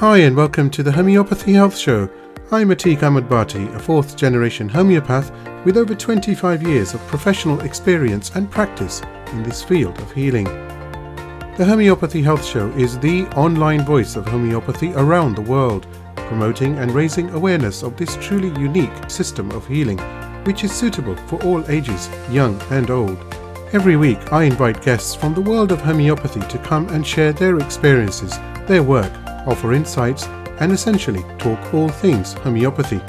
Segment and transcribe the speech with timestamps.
[0.00, 2.10] Hi, and welcome to the Homeopathy Health Show.
[2.50, 5.32] I'm Atiq Ahmad Bhatti, a fourth generation homeopath
[5.64, 9.00] with over 25 years of professional experience and practice
[9.32, 10.44] in this field of healing.
[11.56, 16.92] The Homeopathy Health Show is the online voice of homeopathy around the world, promoting and
[16.92, 19.96] raising awareness of this truly unique system of healing,
[20.44, 23.16] which is suitable for all ages, young and old.
[23.72, 27.56] Every week, I invite guests from the world of homeopathy to come and share their
[27.60, 29.10] experiences, their work,
[29.46, 30.26] offer insights,
[30.60, 33.00] and essentially talk all things homeopathy.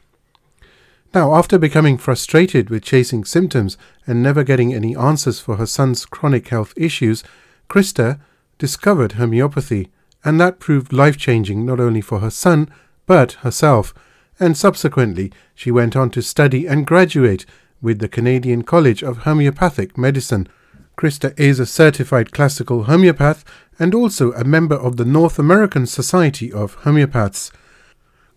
[1.13, 6.07] Now, after becoming frustrated with chasing symptoms and never getting any answers for her son's
[6.07, 7.23] chronic health issues,
[7.69, 8.19] Krista
[8.57, 9.91] discovered homeopathy,
[10.25, 12.67] and that proved life changing not only for her son,
[13.05, 13.93] but herself.
[14.39, 17.45] And subsequently, she went on to study and graduate
[17.79, 20.47] with the Canadian College of Homeopathic Medicine
[21.01, 23.43] Krista is a certified classical homeopath
[23.79, 27.49] and also a member of the North American Society of Homeopaths.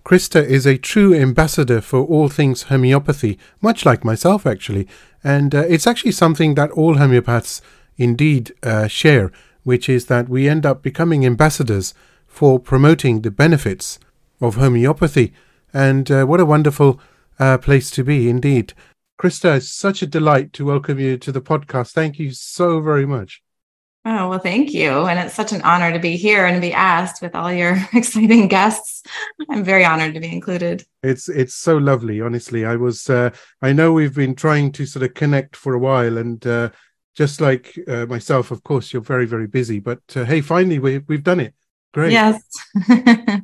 [0.02, 4.88] Krista is a true ambassador for all things homeopathy, much like myself actually,
[5.22, 7.60] and uh, it's actually something that all homeopaths
[7.98, 9.30] indeed uh, share,
[9.64, 11.92] which is that we end up becoming ambassadors
[12.26, 13.98] for promoting the benefits
[14.40, 15.34] of homeopathy.
[15.74, 16.98] And uh, what a wonderful
[17.38, 18.72] uh, place to be indeed.
[19.20, 21.92] Krista, it's such a delight to welcome you to the podcast.
[21.92, 23.42] Thank you so very much.
[24.06, 25.06] Oh, well, thank you.
[25.06, 27.78] And it's such an honor to be here and to be asked with all your
[27.94, 29.03] exciting guests.
[29.48, 30.84] I'm very honored to be included.
[31.03, 32.66] It's it's so lovely, honestly.
[32.66, 33.30] I was uh,
[33.62, 36.70] I know we've been trying to sort of connect for a while and uh,
[37.14, 40.98] just like uh, myself, of course, you're very very busy, but uh, hey, finally we
[40.98, 41.54] we've done it.
[41.94, 42.12] Great.
[42.12, 42.42] Yes.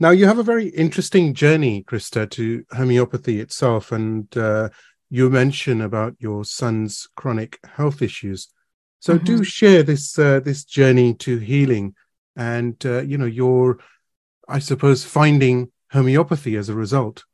[0.00, 3.90] Now, you have a very interesting journey, Krista, to homeopathy itself.
[3.90, 4.68] And uh,
[5.10, 8.48] you mention about your son's chronic health issues.
[9.00, 9.24] So mm-hmm.
[9.24, 11.94] do share this uh, this journey to healing
[12.36, 13.78] and, uh, you know, your,
[14.48, 17.24] I suppose, finding homeopathy as a result.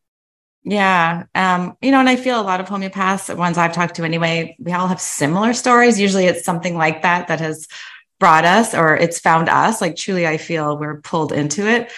[0.63, 1.25] Yeah.
[1.35, 4.05] Um, you know, and I feel a lot of homeopaths, the ones I've talked to
[4.05, 6.01] anyway, we all have similar stories.
[6.01, 7.69] Usually it's something like that that has
[8.19, 9.83] brought us or it's found us.
[9.83, 11.93] Like truly, I feel we're pulled into it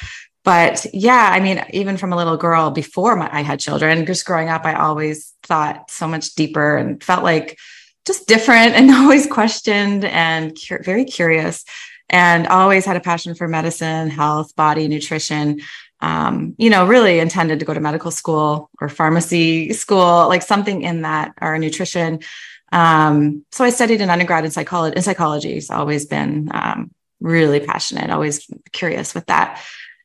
[0.47, 4.25] but yeah, I mean, even from a little girl before my, I had children, just
[4.25, 7.59] growing up, I always thought so much deeper and felt like
[8.07, 11.65] just different and always questioned and cu- very curious
[12.09, 15.63] and always had a passion for medicine, health, body, nutrition.
[16.01, 20.83] Um, you know, really intended to go to medical school or pharmacy school, like something
[20.83, 22.21] in that or nutrition.
[22.71, 24.95] Um, so I studied an undergrad in psychology.
[24.95, 29.61] In psychology, it's always been um, really passionate, always curious with that.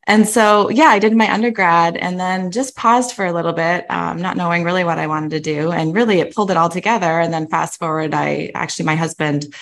[0.07, 3.85] And so, yeah, I did my undergrad and then just paused for a little bit,
[3.89, 5.72] um, not knowing really what I wanted to do.
[5.72, 7.19] And really, it pulled it all together.
[7.19, 9.53] And then, fast forward, I actually, my husband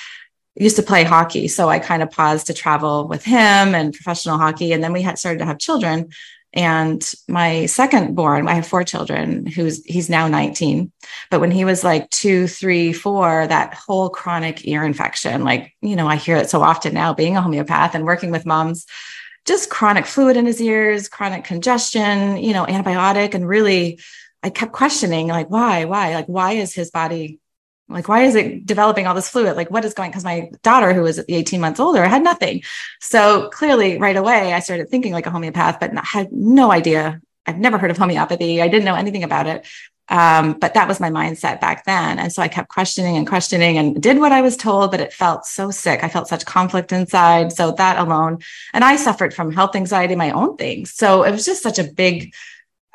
[0.56, 1.48] used to play hockey.
[1.48, 4.72] So I kind of paused to travel with him and professional hockey.
[4.74, 6.10] And then we had started to have children.
[6.54, 10.92] And my second born, I have four children, who's he's now 19.
[11.30, 15.96] But when he was like two, three, four, that whole chronic ear infection, like, you
[15.96, 18.88] know, I hear it so often now being a homeopath and working with moms
[19.46, 23.34] just chronic fluid in his ears, chronic congestion, you know, antibiotic.
[23.34, 24.00] And really,
[24.44, 27.40] I kept questioning, like, why, why, like, why is his body,
[27.88, 29.56] like, why is it developing all this fluid?
[29.56, 30.12] Like, what is going?
[30.12, 32.64] Because my daughter, who was 18 months older, had nothing.
[33.02, 37.22] So clearly, right away, I started thinking like a homeopath, but had no idea.
[37.46, 38.62] I've never heard of homeopathy.
[38.62, 39.68] I didn't know anything about it.
[40.10, 42.18] Um, but that was my mindset back then.
[42.18, 45.14] And so I kept questioning and questioning and did what I was told, but it
[45.14, 46.04] felt so sick.
[46.04, 47.52] I felt such conflict inside.
[47.54, 48.40] So that alone,
[48.74, 50.92] and I suffered from health anxiety, my own things.
[50.94, 52.34] So it was just such a big,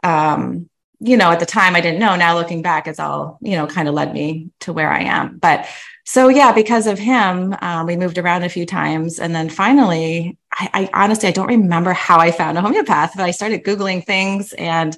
[0.02, 0.68] um,
[0.98, 2.16] you know, at the time I didn't know.
[2.16, 5.38] Now looking back, it's all, you know, kind of led me to where I am.
[5.38, 5.68] But
[6.06, 9.18] so yeah, because of him, um, we moved around a few times.
[9.18, 13.24] And then finally, I, I honestly, I don't remember how I found a homeopath, but
[13.24, 14.96] I started Googling things and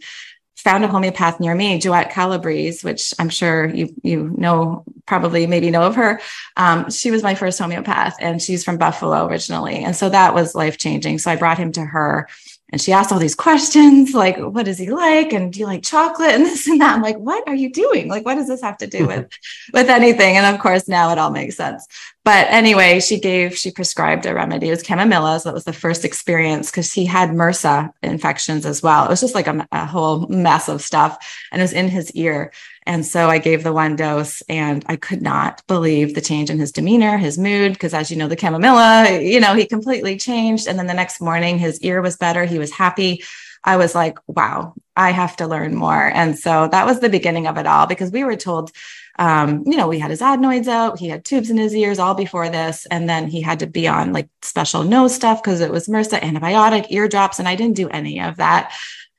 [0.56, 5.70] found a homeopath near me, Joette Calabrese, which I'm sure you you know probably maybe
[5.70, 6.20] know of her.
[6.56, 10.54] Um, she was my first homeopath, and she's from Buffalo originally, and so that was
[10.54, 11.18] life changing.
[11.18, 12.28] So I brought him to her,
[12.72, 15.32] and she asked all these questions like, "What does he like?
[15.32, 16.94] And do you like chocolate?" And this and that.
[16.94, 18.08] I'm like, "What are you doing?
[18.08, 19.28] Like, what does this have to do with
[19.74, 21.86] with anything?" And of course, now it all makes sense.
[22.26, 24.66] But anyway, she gave, she prescribed a remedy.
[24.66, 25.40] It was chamomilla.
[25.40, 29.04] So that was the first experience because he had MRSA infections as well.
[29.04, 32.10] It was just like a, a, whole mess of stuff and it was in his
[32.16, 32.50] ear.
[32.84, 36.58] And so I gave the one dose and I could not believe the change in
[36.58, 40.66] his demeanor, his mood, because as you know, the chamomilla, you know, he completely changed.
[40.66, 42.44] And then the next morning, his ear was better.
[42.44, 43.22] He was happy.
[43.62, 46.10] I was like, wow, I have to learn more.
[46.12, 48.72] And so that was the beginning of it all because we were told
[49.18, 52.14] um, you know, we had his adenoids out, he had tubes in his ears all
[52.14, 52.86] before this.
[52.90, 56.20] And then he had to be on like special nose stuff because it was MRSA,
[56.20, 57.38] antibiotic, eardrops.
[57.38, 58.72] And I didn't do any of that.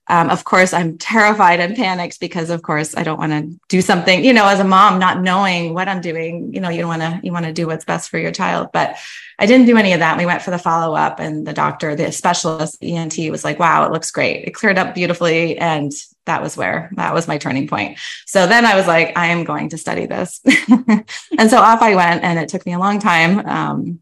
[0.10, 3.82] Um, of course, I'm terrified and panicked because, of course, I don't want to do
[3.82, 6.54] something, you know, as a mom, not knowing what I'm doing.
[6.54, 8.70] You know, you don't want to you want to do what's best for your child.
[8.72, 8.96] But
[9.38, 10.18] I didn't do any of that.
[10.18, 13.86] We went for the follow up, and the doctor, the specialist ENT, was like, "Wow,
[13.86, 14.46] it looks great.
[14.46, 15.92] It cleared up beautifully." And
[16.26, 18.00] that was where that was my turning point.
[18.26, 20.42] So then I was like, "I am going to study this,"
[21.38, 23.46] and so off I went, and it took me a long time.
[23.46, 24.02] Um,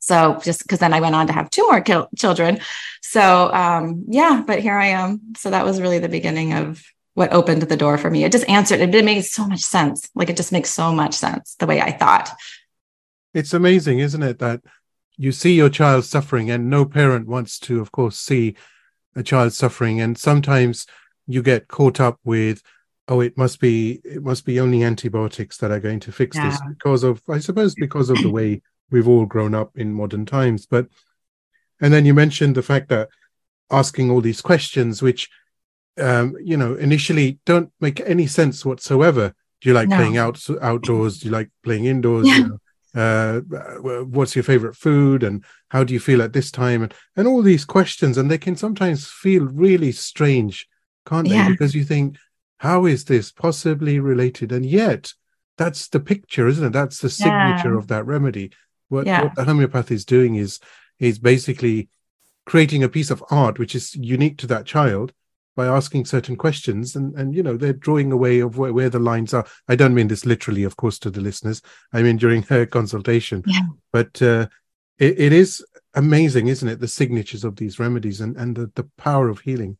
[0.00, 1.82] so just because then I went on to have two more
[2.16, 2.60] children.
[3.02, 5.34] So um, yeah, but here I am.
[5.36, 6.82] So that was really the beginning of
[7.14, 8.24] what opened the door for me.
[8.24, 8.80] It just answered.
[8.80, 10.08] It, it made so much sense.
[10.14, 12.30] Like it just makes so much sense the way I thought.
[13.34, 14.62] It's amazing, isn't it, that
[15.16, 18.56] you see your child suffering, and no parent wants to, of course, see
[19.14, 20.00] a child suffering.
[20.00, 20.86] And sometimes
[21.26, 22.62] you get caught up with,
[23.06, 26.48] oh, it must be it must be only antibiotics that are going to fix yeah.
[26.48, 30.26] this because of, I suppose, because of the way we've all grown up in modern
[30.26, 30.66] times.
[30.66, 30.88] But
[31.80, 33.08] and then you mentioned the fact that
[33.70, 35.28] asking all these questions, which
[35.98, 39.34] um, you know initially don't make any sense whatsoever.
[39.60, 39.96] Do you like no.
[39.96, 41.18] playing out outdoors?
[41.18, 42.26] Do you like playing indoors?
[42.26, 42.36] Yeah.
[42.36, 42.58] You know,
[42.94, 43.40] uh,
[44.04, 47.42] what's your favorite food and how do you feel at this time and, and all
[47.42, 50.66] these questions and they can sometimes feel really strange
[51.06, 51.48] can't they yeah.
[51.48, 52.16] because you think
[52.58, 55.12] how is this possibly related and yet
[55.56, 57.78] that's the picture isn't it that's the signature yeah.
[57.78, 58.50] of that remedy
[58.90, 59.22] what, yeah.
[59.22, 60.60] what the homeopath is doing is
[60.98, 61.88] is basically
[62.44, 65.12] creating a piece of art which is unique to that child
[65.56, 68.98] by asking certain questions and and you know they're drawing away of where, where the
[68.98, 72.42] lines are i don't mean this literally of course to the listeners i mean during
[72.44, 73.62] her consultation yeah.
[73.92, 74.46] but uh,
[74.98, 75.64] it, it is
[75.94, 79.76] amazing isn't it the signatures of these remedies and and the, the power of healing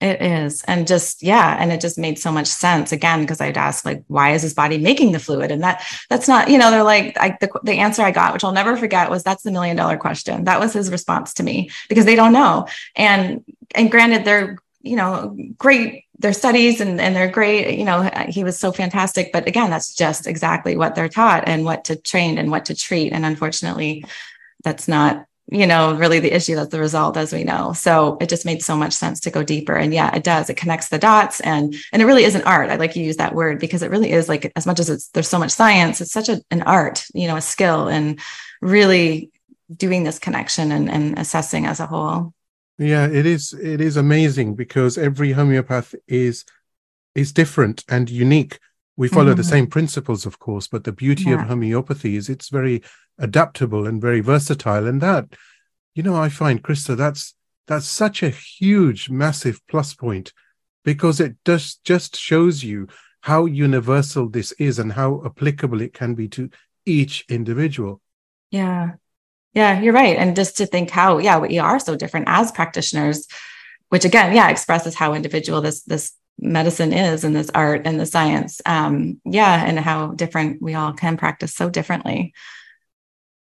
[0.00, 0.62] it is.
[0.64, 1.56] And just, yeah.
[1.60, 4.54] And it just made so much sense again, because I'd ask, like, why is his
[4.54, 5.50] body making the fluid?
[5.50, 8.42] And that, that's not, you know, they're like, I, the, the answer I got, which
[8.42, 10.44] I'll never forget was that's the million dollar question.
[10.44, 12.66] That was his response to me because they don't know.
[12.96, 13.44] And,
[13.74, 17.78] and granted, they're, you know, great, their studies and, and they're great.
[17.78, 19.32] You know, he was so fantastic.
[19.32, 22.74] But again, that's just exactly what they're taught and what to train and what to
[22.74, 23.12] treat.
[23.12, 24.04] And unfortunately,
[24.64, 27.72] that's not you know, really the issue that's the result, as we know.
[27.72, 29.74] So it just made so much sense to go deeper.
[29.74, 30.48] And yeah, it does.
[30.48, 32.70] It connects the dots and and it really is an art.
[32.70, 35.08] I like you use that word because it really is like as much as it's
[35.08, 38.20] there's so much science, it's such a, an art, you know, a skill and
[38.60, 39.30] really
[39.74, 42.32] doing this connection and, and assessing as a whole.
[42.78, 46.44] Yeah, it is it is amazing because every homeopath is
[47.14, 48.58] is different and unique.
[49.00, 49.38] We follow mm-hmm.
[49.38, 51.40] the same principles, of course, but the beauty yeah.
[51.40, 52.82] of homeopathy is it's very
[53.16, 54.86] adaptable and very versatile.
[54.86, 55.24] And that,
[55.94, 57.34] you know, I find, Krista, that's
[57.66, 60.34] that's such a huge, massive plus point
[60.84, 62.88] because it just just shows you
[63.22, 66.50] how universal this is and how applicable it can be to
[66.84, 68.02] each individual.
[68.50, 68.96] Yeah.
[69.54, 70.18] Yeah, you're right.
[70.18, 73.26] And just to think how, yeah, we are so different as practitioners,
[73.88, 78.06] which again, yeah, expresses how individual this this medicine is and this art and the
[78.06, 78.60] science.
[78.66, 82.32] Um, yeah, and how different we all can practice so differently.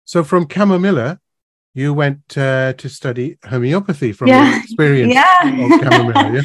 [0.06, 1.20] So from chamomilla,
[1.74, 4.50] you went uh, to study homeopathy from yeah.
[4.50, 5.48] your experience yeah.
[5.48, 6.44] of chamomilla.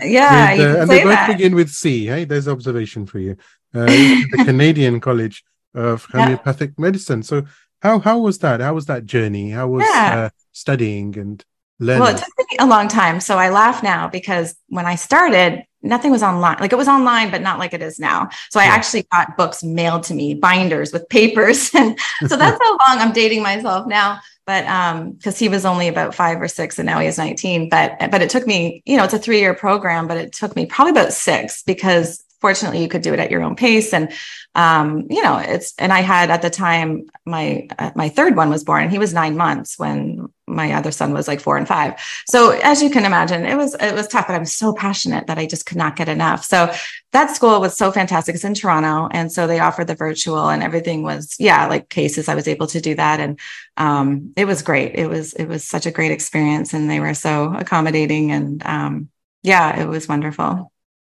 [0.00, 1.28] Yeah, yeah with, uh, and they both that.
[1.28, 2.06] begin with C.
[2.06, 3.36] Hey, there's observation for you.
[3.74, 6.82] Uh, the Canadian College of Homeopathic yeah.
[6.82, 7.22] Medicine.
[7.22, 7.44] So
[7.82, 8.60] how how was that?
[8.60, 9.50] How was that journey?
[9.50, 11.44] How was uh, studying and
[11.84, 12.02] learning?
[12.02, 13.20] Well, it took me a long time.
[13.20, 16.56] So I laugh now because when I started, nothing was online.
[16.58, 18.30] Like it was online, but not like it is now.
[18.50, 18.70] So I yeah.
[18.72, 21.70] actually got books mailed to me, binders with papers.
[21.84, 21.98] And
[22.30, 24.20] so that's how long I'm dating myself now.
[24.46, 27.68] But um, because he was only about five or six and now he is 19.
[27.68, 30.66] But but it took me, you know, it's a three-year program, but it took me
[30.66, 34.12] probably about six because fortunately you could do it at your own pace and
[34.54, 38.50] um, you know it's and i had at the time my uh, my third one
[38.50, 40.23] was born and he was nine months when
[40.54, 41.94] my other son was like four and five
[42.26, 45.38] so as you can imagine it was it was tough but i'm so passionate that
[45.38, 46.72] i just could not get enough so
[47.12, 50.62] that school was so fantastic it's in toronto and so they offered the virtual and
[50.62, 53.38] everything was yeah like cases i was able to do that and
[53.76, 57.14] um, it was great it was it was such a great experience and they were
[57.14, 59.08] so accommodating and um,
[59.42, 60.70] yeah it was wonderful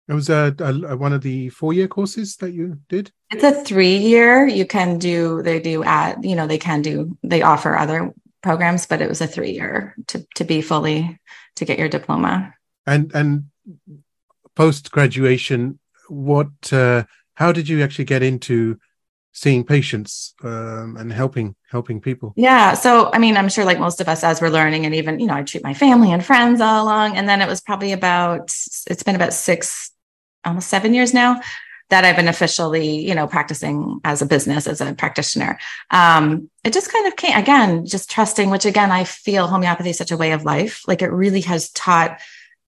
[0.08, 3.12] It was a, a, one of the four year courses that you did.
[3.30, 4.46] It's a three year.
[4.46, 5.42] You can do.
[5.42, 7.16] They do at you know they can do.
[7.22, 11.18] They offer other programs, but it was a three year to to be fully
[11.56, 12.54] to get your diploma.
[12.86, 13.44] And and
[14.54, 16.72] post graduation, what?
[16.72, 18.78] Uh, how did you actually get into
[19.32, 24.00] seeing patients um, and helping helping people yeah so i mean i'm sure like most
[24.00, 26.60] of us as we're learning and even you know i treat my family and friends
[26.60, 28.54] all along and then it was probably about
[28.90, 29.90] it's been about six
[30.44, 31.40] almost seven years now
[31.92, 35.58] that I've been officially, you know, practicing as a business, as a practitioner.
[35.90, 39.98] Um, it just kind of came again, just trusting, which again, I feel homeopathy is
[39.98, 40.88] such a way of life.
[40.88, 42.18] Like it really has taught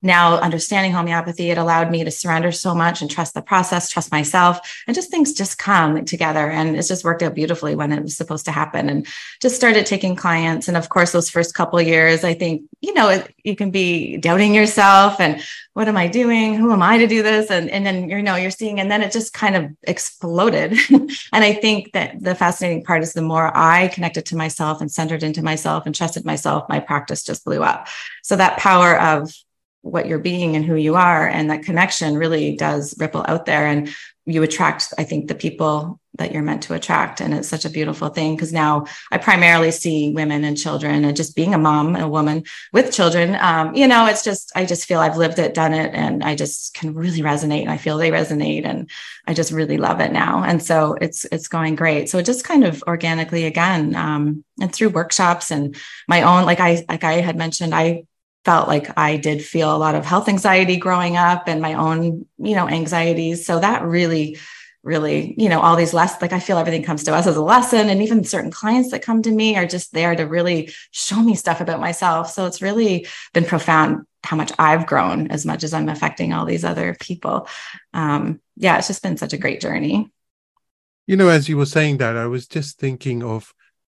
[0.04, 4.12] now understanding homeopathy, it allowed me to surrender so much and trust the process, trust
[4.12, 6.50] myself, and just things just come together.
[6.50, 8.88] And it's just worked out beautifully when it was supposed to happen.
[8.88, 9.06] And
[9.40, 10.68] just started taking clients.
[10.68, 14.18] And of course, those first couple years, I think, you know, it, you can be
[14.18, 15.42] doubting yourself and
[15.74, 16.54] what am I doing?
[16.54, 17.50] Who am I to do this?
[17.50, 20.78] And, and then, you know, you're seeing, and then it just kind of exploded.
[20.90, 24.90] and I think that the fascinating part is the more I connected to myself and
[24.90, 27.88] centered into myself and trusted myself, my practice just blew up.
[28.22, 29.34] So that power of
[29.84, 31.28] what you're being and who you are.
[31.28, 33.66] And that connection really does ripple out there.
[33.66, 33.94] And
[34.26, 37.20] you attract i think the people that you're meant to attract.
[37.20, 41.16] And it's such a beautiful thing because now i primarily see women and children and
[41.16, 43.36] just being a mom and a woman with children.
[43.40, 46.34] Um, you know it's just i just feel i've lived it done it and i
[46.34, 47.62] just can really resonate.
[47.62, 48.88] And i feel they resonate and
[49.26, 50.42] i just really love it now.
[50.44, 52.08] And so it's it's going great.
[52.08, 55.76] So just kind of organically again um, and through workshops and
[56.08, 58.04] my own like i like i had mentioned i
[58.44, 62.26] felt like I did feel a lot of health anxiety growing up and my own,
[62.38, 63.46] you know, anxieties.
[63.46, 64.38] So that really,
[64.82, 67.42] really, you know, all these lessons, like I feel everything comes to us as a
[67.42, 67.88] lesson.
[67.88, 71.34] And even certain clients that come to me are just there to really show me
[71.34, 72.30] stuff about myself.
[72.30, 76.44] So it's really been profound how much I've grown as much as I'm affecting all
[76.44, 77.48] these other people.
[77.92, 80.10] Um, yeah, it's just been such a great journey.
[81.06, 83.54] You know, as you were saying that, I was just thinking of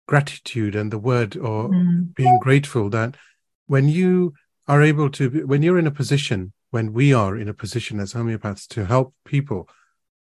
[0.09, 2.15] gratitude and the word or mm.
[2.15, 3.17] being grateful that
[3.67, 4.35] when you
[4.69, 8.13] are able to when you're in a position when we are in a position as
[8.13, 9.69] homeopaths to help people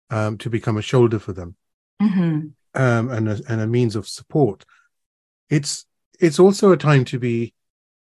[0.10, 1.56] um, to become a shoulder for them
[2.02, 2.48] mm-hmm.
[2.82, 4.66] um, and, a, and a means of support
[5.50, 5.86] it's
[6.20, 7.54] it's also a time to be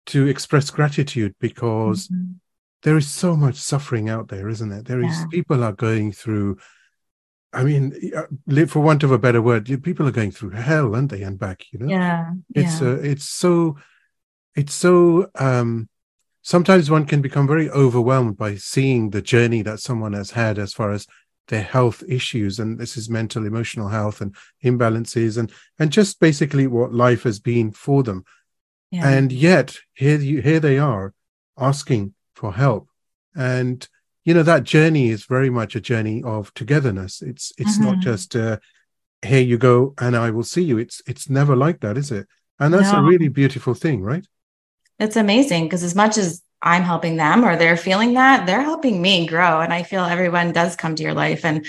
[0.07, 2.33] to express gratitude because mm-hmm.
[2.83, 5.27] there is so much suffering out there isn't there There is yeah.
[5.31, 6.59] people are going through
[7.51, 11.11] I mean, uh, for want of a better word, people are going through hell, aren't
[11.11, 11.65] they, and back?
[11.73, 12.89] You know, yeah, it's yeah.
[12.89, 13.79] Uh, it's so
[14.55, 15.89] it's so um,
[16.43, 20.73] sometimes one can become very overwhelmed by seeing the journey that someone has had as
[20.73, 21.07] far as
[21.49, 26.67] their health issues and this is mental emotional health and imbalances and and just basically
[26.67, 28.25] what life has been for them
[28.91, 29.09] yeah.
[29.09, 31.13] and yet here you here they are
[31.59, 32.89] asking for help
[33.35, 33.89] and
[34.25, 37.87] you know that journey is very much a journey of togetherness it's it's mm-hmm.
[37.87, 38.59] not just uh,
[39.23, 42.27] here you go and i will see you it's it's never like that is it
[42.61, 42.99] and that's no.
[42.99, 44.27] a really beautiful thing right
[44.99, 49.01] it's amazing because as much as I'm helping them or they're feeling that, they're helping
[49.01, 49.61] me grow.
[49.61, 51.45] And I feel everyone does come to your life.
[51.45, 51.67] And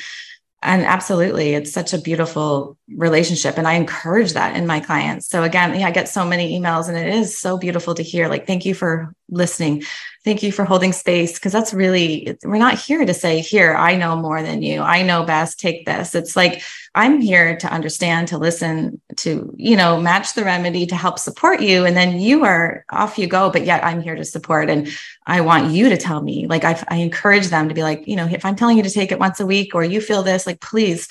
[0.62, 3.58] and absolutely, it's such a beautiful relationship.
[3.58, 5.30] And I encourage that in my clients.
[5.30, 8.28] So again, yeah, I get so many emails and it is so beautiful to hear.
[8.28, 9.84] Like, thank you for listening.
[10.26, 11.40] Thank you for holding space.
[11.40, 14.82] Cause that's really, we're not here to say, here, I know more than you.
[14.82, 15.60] I know best.
[15.60, 16.14] Take this.
[16.14, 16.62] It's like,
[16.94, 21.62] I'm here to understand, to listen, to, you know, match the remedy to help support
[21.62, 21.86] you.
[21.86, 24.70] And then you are off you go, but yet I'm here to support.
[24.70, 24.90] And
[25.26, 28.16] I want you to tell me, like, I, I encourage them to be like, you
[28.16, 30.46] know, if I'm telling you to take it once a week or you feel this,
[30.46, 31.08] like, please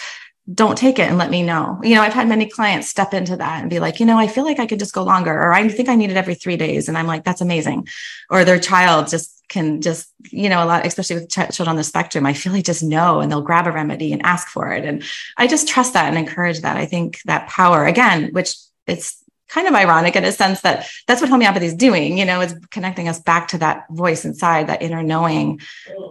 [0.53, 1.79] don't take it and let me know.
[1.83, 4.27] You know, I've had many clients step into that and be like, you know, I
[4.27, 6.57] feel like I could just go longer, or I think I need it every three
[6.57, 6.89] days.
[6.89, 7.89] And I'm like, that's amazing.
[8.31, 11.77] Or their child just can just, you know, a lot, especially with ch- children on
[11.77, 14.73] the spectrum, I feel like just know and they'll grab a remedy and ask for
[14.73, 14.85] it.
[14.85, 15.03] And
[15.37, 16.77] I just trust that and encourage that.
[16.77, 18.55] I think that power, again, which
[18.87, 22.41] it's kind of ironic in a sense that that's what homeopathy is doing you know
[22.41, 25.61] it's connecting us back to that voice inside that inner knowing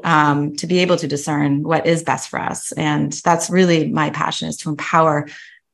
[0.03, 2.71] um, to be able to discern what is best for us.
[2.73, 5.27] And that's really my passion is to empower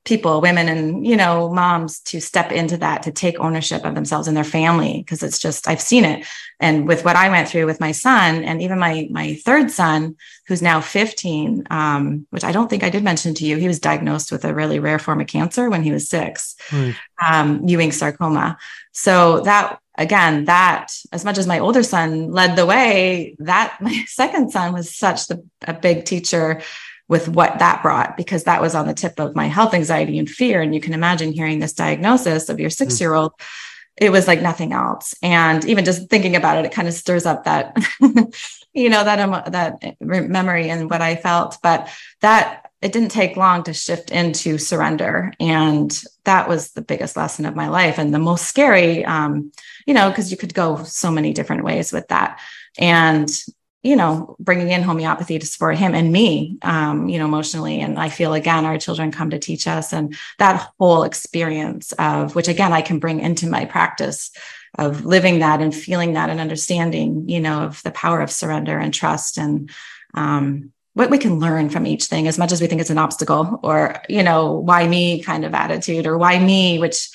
[0.05, 4.27] people women and you know moms to step into that to take ownership of themselves
[4.27, 6.25] and their family because it's just i've seen it.
[6.59, 10.15] And with what i went through with my son and even my my third son
[10.47, 13.79] who's now 15 um, which i don't think i did mention to you he was
[13.79, 16.95] diagnosed with a really rare form of cancer when he was six mm.
[17.25, 18.57] um, ewing sarcoma.
[18.91, 24.03] So that again that as much as my older son led the way that my
[24.07, 26.61] second son was such the, a big teacher
[27.13, 30.29] with what that brought because that was on the tip of my health anxiety and
[30.29, 33.33] fear and you can imagine hearing this diagnosis of your 6 year old
[33.95, 37.25] it was like nothing else and even just thinking about it it kind of stirs
[37.25, 37.77] up that
[38.73, 41.57] you know, that, um, that memory and what I felt.
[41.61, 41.89] But
[42.21, 45.31] that it didn't take long to shift into surrender.
[45.39, 49.51] And that was the biggest lesson of my life and the most scary, um,
[49.85, 52.41] you know, because you could go so many different ways with that.
[52.77, 53.29] And
[53.83, 57.81] you know, bringing in homeopathy to support him and me, um, you know, emotionally.
[57.81, 62.33] And I feel again, our children come to teach us, and that whole experience of
[62.33, 64.31] which again I can bring into my practice
[64.75, 68.79] of living that and feeling that and understanding, you know, of the power of surrender
[68.79, 69.69] and trust and
[70.15, 72.97] um, what we can learn from each thing as much as we think it's an
[72.97, 77.09] obstacle or you know why me kind of attitude or why me which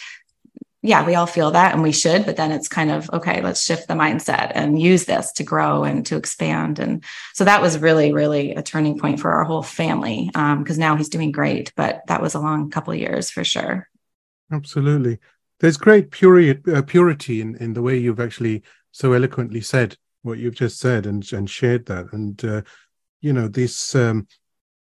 [0.89, 3.63] yeah, we all feel that and we should, but then it's kind of okay, let's
[3.63, 6.79] shift the mindset and use this to grow and to expand.
[6.79, 7.05] And
[7.35, 10.97] so that was really, really a turning point for our whole family because um, now
[10.97, 13.87] he's doing great, but that was a long couple of years for sure.
[14.51, 15.19] Absolutely.
[15.61, 20.39] There's great purity, uh, purity in, in the way you've actually so eloquently said what
[20.39, 22.15] you've just said and, and shared that.
[22.15, 22.63] And, uh,
[23.21, 24.27] you know, this, um,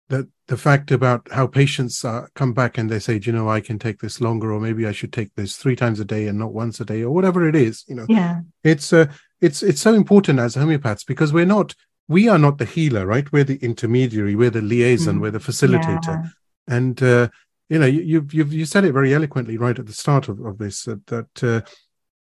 [0.08, 3.60] that the fact about how patients uh, come back and they say, you know, I
[3.60, 6.40] can take this longer, or maybe I should take this three times a day and
[6.40, 7.84] not once a day, or whatever it is.
[7.88, 9.08] You know, yeah, it's uh,
[9.42, 11.76] it's it's so important as homeopaths because we're not
[12.08, 13.30] we are not the healer, right?
[13.32, 15.22] We're the intermediary, we're the liaison, mm.
[15.22, 16.30] we're the facilitator, yeah.
[16.68, 17.28] and uh,
[17.70, 20.58] you know, you you've you said it very eloquently right at the start of, of
[20.58, 21.62] this that, that uh,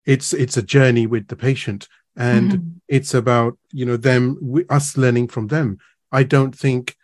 [0.05, 2.67] it's it's a journey with the patient, and mm-hmm.
[2.87, 5.79] it's about you know them us learning from them.
[6.13, 6.95] I don't think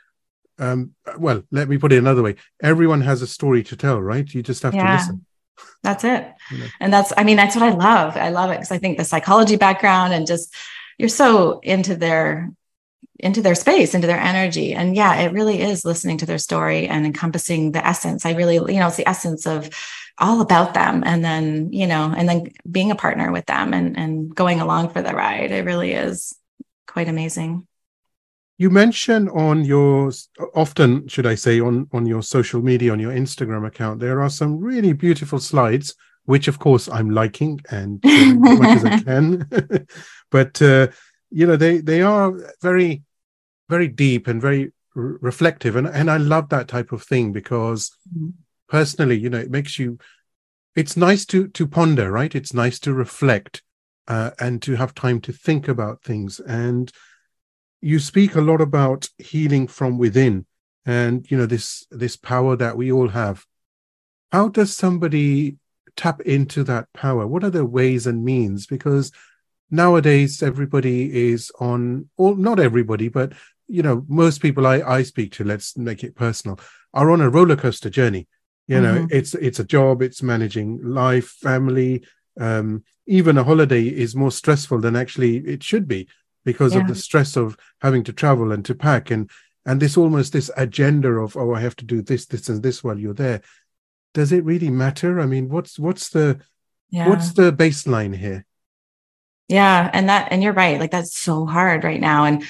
[0.59, 2.35] um, well, let me put it another way.
[2.61, 4.31] Everyone has a story to tell, right?
[4.33, 4.85] You just have yeah.
[4.85, 5.25] to listen.
[5.83, 6.31] That's it.
[6.51, 6.65] You know?
[6.79, 8.15] And that's, I mean, that's what I love.
[8.15, 10.53] I love it because I think the psychology background and just
[10.97, 12.51] you're so into their
[13.19, 14.73] into their space, into their energy.
[14.73, 18.25] And yeah, it really is listening to their story and encompassing the essence.
[18.25, 19.69] I really, you know, it's the essence of
[20.17, 21.03] all about them.
[21.05, 24.89] And then, you know, and then being a partner with them and, and going along
[24.89, 25.51] for the ride.
[25.51, 26.35] It really is
[26.87, 27.67] quite amazing
[28.57, 30.11] you mention on your
[30.55, 34.29] often should i say on on your social media on your instagram account there are
[34.29, 39.47] some really beautiful slides which of course i'm liking and as much as i can.
[40.31, 40.87] But uh,
[41.29, 43.03] you know they they are very
[43.67, 47.91] very deep and very r- reflective and and i love that type of thing because
[48.07, 48.29] mm-hmm.
[48.69, 49.97] personally you know it makes you
[50.75, 52.33] it's nice to to ponder right?
[52.33, 53.61] It's nice to reflect
[54.07, 56.39] uh, and to have time to think about things.
[56.39, 56.91] And
[57.81, 60.45] you speak a lot about healing from within
[60.85, 63.45] and you know this this power that we all have.
[64.31, 65.57] How does somebody
[65.95, 67.27] tap into that power?
[67.27, 68.65] What are the ways and means?
[68.65, 69.11] Because
[69.69, 73.31] nowadays everybody is on or not everybody but
[73.69, 76.59] you know most people i i speak to let's make it personal
[76.93, 78.27] are on a roller coaster journey.
[78.67, 79.17] You know mm-hmm.
[79.17, 82.05] it's it's a job it's managing life family
[82.39, 86.07] um even a holiday is more stressful than actually it should be
[86.43, 86.81] because yeah.
[86.81, 89.29] of the stress of having to travel and to pack and
[89.65, 92.83] and this almost this agenda of oh i have to do this this and this
[92.83, 93.41] while you're there
[94.13, 96.39] does it really matter i mean what's what's the
[96.89, 97.07] yeah.
[97.07, 98.45] what's the baseline here
[99.47, 102.43] yeah and that and you're right like that's so hard right now and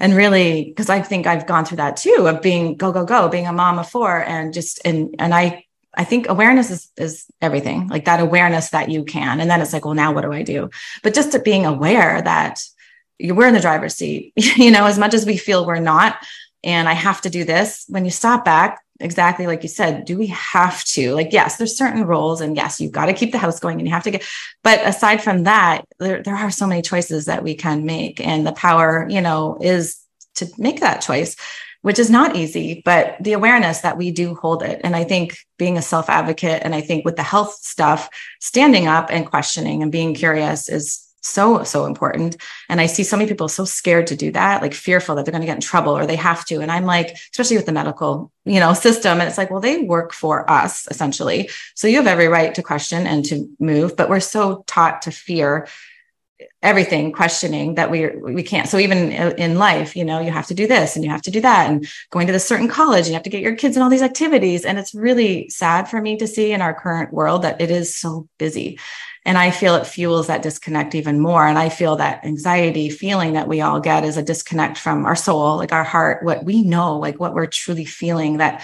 [0.00, 3.28] and really because i think i've gone through that too of being go go go
[3.28, 5.62] being a mom of four and just and and i
[5.96, 9.40] I think awareness is, is everything, like that awareness that you can.
[9.40, 10.68] And then it's like, well, now what do I do?
[11.02, 12.62] But just to being aware that
[13.20, 16.18] we're in the driver's seat, you know, as much as we feel we're not.
[16.64, 17.84] And I have to do this.
[17.88, 21.12] When you stop back, exactly like you said, do we have to?
[21.14, 23.86] Like, yes, there's certain roles, and yes, you've got to keep the house going and
[23.86, 24.24] you have to get,
[24.64, 28.20] but aside from that, there, there are so many choices that we can make.
[28.20, 30.00] And the power, you know, is
[30.36, 31.36] to make that choice
[31.86, 34.80] which is not easy, but the awareness that we do hold it.
[34.82, 38.88] And I think being a self advocate, and I think with the health stuff, standing
[38.88, 42.36] up and questioning and being curious is so so important.
[42.68, 45.32] And i see so many people so scared to do that like fearful that they're
[45.32, 46.60] going to get in trouble or they have to.
[46.60, 49.82] And i'm like especially with the medical you know system and it's like well they
[49.82, 51.50] work for us essentially.
[51.74, 55.10] So you have every right to question and to move but we're so taught to
[55.10, 55.66] fear
[56.62, 58.68] everything questioning that we we can't.
[58.68, 61.30] So even in life you know you have to do this and you have to
[61.30, 63.82] do that and going to this certain college you have to get your kids in
[63.82, 64.64] all these activities.
[64.64, 67.96] And it's really sad for me to see in our current world that it is
[67.96, 68.78] so busy.
[69.26, 71.44] And I feel it fuels that disconnect even more.
[71.44, 75.16] And I feel that anxiety feeling that we all get is a disconnect from our
[75.16, 78.62] soul, like our heart, what we know, like what we're truly feeling, that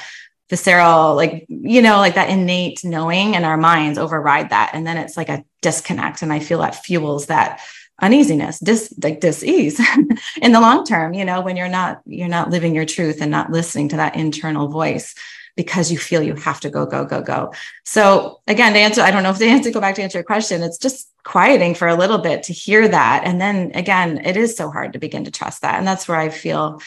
[0.53, 4.73] visceral, like, you know, like that innate knowing and our minds override that.
[4.75, 6.21] And then it's like a disconnect.
[6.21, 7.63] And I feel that fuels that
[8.03, 9.81] uneasiness, dis like dis-ease
[10.43, 13.31] in the long term, you know, when you're not, you're not living your truth and
[13.31, 15.15] not listening to that internal voice
[15.57, 17.55] because you feel you have to go, go, go, go.
[17.85, 20.25] So again, to answer, I don't know if the answer go back to answer your
[20.25, 20.63] question.
[20.63, 23.23] It's just quieting for a little bit to hear that.
[23.25, 25.79] And then again, it is so hard to begin to trust that.
[25.79, 26.83] And that's where I feel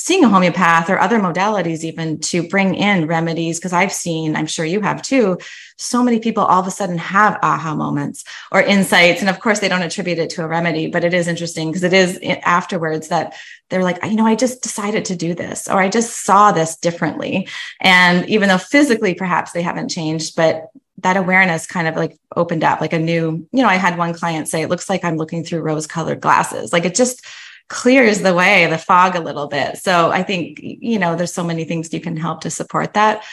[0.00, 4.46] seeing a homeopath or other modalities even to bring in remedies because i've seen i'm
[4.46, 5.36] sure you have too
[5.76, 9.20] so many people all of a sudden have aha moments or insights.
[9.20, 11.82] And of course they don't attribute it to a remedy but it is interesting because
[11.82, 13.34] it is eh, afterwards that
[13.70, 16.76] they're like you know i just decided to do this or i just saw this
[16.76, 17.48] differently.
[17.80, 22.64] And even though physically perhaps they haven't changed but that awareness kind of like opened
[22.64, 25.16] up like a new you know i had one client say it looks like i'm
[25.16, 26.72] looking through rose colored glasses.
[26.72, 27.24] Like it just
[27.68, 29.78] clears the way, the fog a little bit.
[29.78, 33.24] So I think, you know, there's so many things you can help to support that.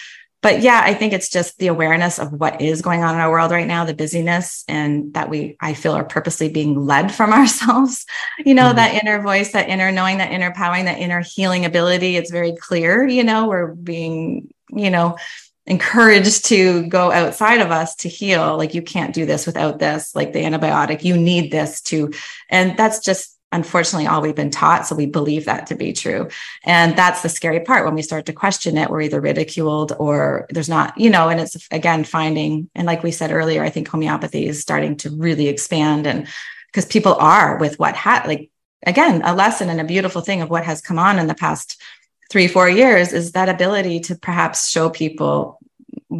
[0.45, 3.31] But yeah, I think it's just the awareness of what is going on in our
[3.31, 7.33] world right now, the busyness, and that we, I feel, are purposely being led from
[7.33, 8.05] ourselves.
[8.45, 8.75] You know, mm-hmm.
[8.75, 12.15] that inner voice, that inner knowing, that inner powering, that inner healing ability.
[12.15, 15.17] It's very clear, you know, we're being, you know,
[15.65, 18.55] encouraged to go outside of us to heal.
[18.55, 22.13] Like, you can't do this without this, like the antibiotic, you need this to,
[22.51, 24.85] and that's just unfortunately all we've been taught.
[24.85, 26.29] So we believe that to be true.
[26.63, 27.85] And that's the scary part.
[27.85, 31.39] When we start to question it, we're either ridiculed or there's not, you know, and
[31.39, 35.47] it's again finding, and like we said earlier, I think homeopathy is starting to really
[35.47, 36.27] expand and
[36.67, 38.51] because people are with what had like
[38.85, 41.81] again, a lesson and a beautiful thing of what has come on in the past
[42.29, 45.59] three, four years is that ability to perhaps show people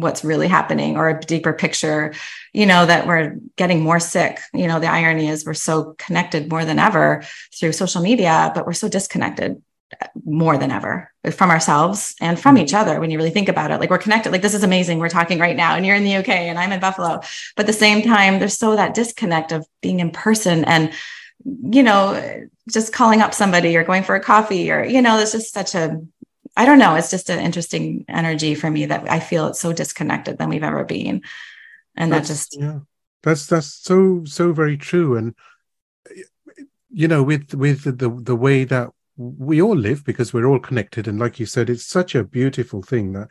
[0.00, 2.12] what's really happening or a deeper picture
[2.52, 4.40] you know that we're getting more sick.
[4.54, 7.22] You know the irony is we're so connected more than ever
[7.54, 9.62] through social media but we're so disconnected
[10.24, 12.64] more than ever from ourselves and from mm-hmm.
[12.64, 13.78] each other when you really think about it.
[13.78, 14.32] Like we're connected.
[14.32, 14.98] Like this is amazing.
[14.98, 17.20] We're talking right now and you're in the UK and I'm in Buffalo.
[17.54, 20.92] But at the same time there's so that disconnect of being in person and
[21.44, 25.32] you know just calling up somebody or going for a coffee or you know it's
[25.32, 26.00] just such a
[26.56, 26.94] I don't know.
[26.94, 30.62] It's just an interesting energy for me that I feel it's so disconnected than we've
[30.62, 31.22] ever been.
[31.96, 32.78] And that's, that just yeah.
[33.22, 35.16] That's that's so so very true.
[35.16, 35.34] And
[36.90, 41.08] you know, with with the the way that we all live because we're all connected.
[41.08, 43.28] And like you said, it's such a beautiful thing that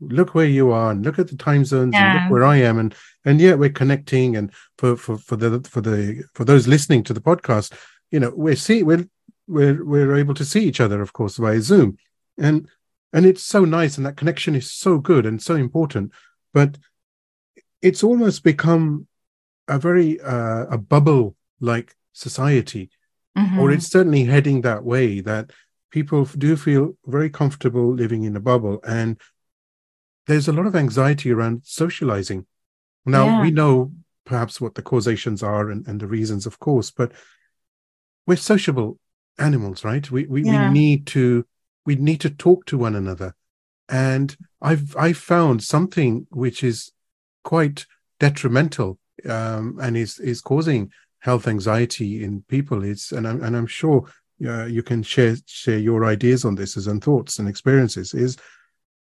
[0.00, 2.16] look where you are and look at the time zones yeah.
[2.16, 5.60] and look where I am and and yet we're connecting and for for for the
[5.68, 7.72] for the for those listening to the podcast,
[8.10, 9.06] you know, we're see we're
[9.46, 11.98] we're we're able to see each other, of course, via Zoom
[12.38, 12.68] and
[13.12, 16.12] and it's so nice and that connection is so good and so important
[16.52, 16.76] but
[17.80, 19.06] it's almost become
[19.68, 22.90] a very uh, a bubble like society
[23.36, 23.58] mm-hmm.
[23.58, 25.50] or it's certainly heading that way that
[25.90, 29.20] people do feel very comfortable living in a bubble and
[30.26, 32.46] there's a lot of anxiety around socializing
[33.06, 33.42] now yeah.
[33.42, 33.92] we know
[34.24, 37.12] perhaps what the causations are and, and the reasons of course but
[38.26, 38.98] we're sociable
[39.38, 40.68] animals right we we, yeah.
[40.68, 41.44] we need to
[41.86, 43.34] we need to talk to one another.
[43.88, 46.92] And I've I found something which is
[47.42, 47.86] quite
[48.18, 52.84] detrimental um, and is is causing health anxiety in people.
[52.84, 54.10] It's and I'm and I'm sure
[54.46, 58.14] uh, you can share share your ideas on this as and thoughts and experiences.
[58.14, 58.36] Is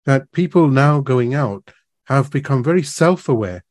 [0.05, 1.71] that people now going out
[2.05, 3.63] have become very self aware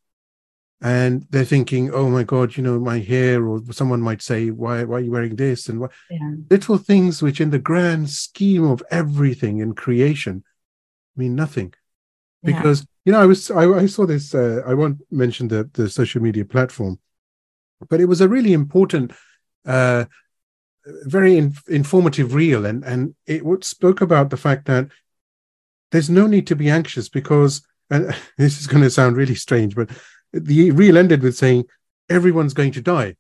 [0.83, 4.85] and they're thinking, "Oh my God, you know, my hair," or someone might say, "Why,
[4.85, 6.33] why are you wearing this?" And what yeah.
[6.51, 10.45] little things which, in the grand scheme of everything in creation,
[11.17, 11.73] mean nothing.
[12.43, 12.87] Because yeah.
[13.07, 14.35] you know, I was I, I saw this.
[14.35, 16.99] Uh, I won't mention the the social media platform,
[17.89, 19.12] but it was a really important,
[19.65, 20.05] uh,
[21.05, 24.89] very in, informative reel, and and it spoke about the fact that
[25.91, 29.75] there's no need to be anxious because, and this is going to sound really strange,
[29.75, 29.91] but
[30.40, 31.64] the reel ended with saying
[32.09, 33.16] everyone's going to die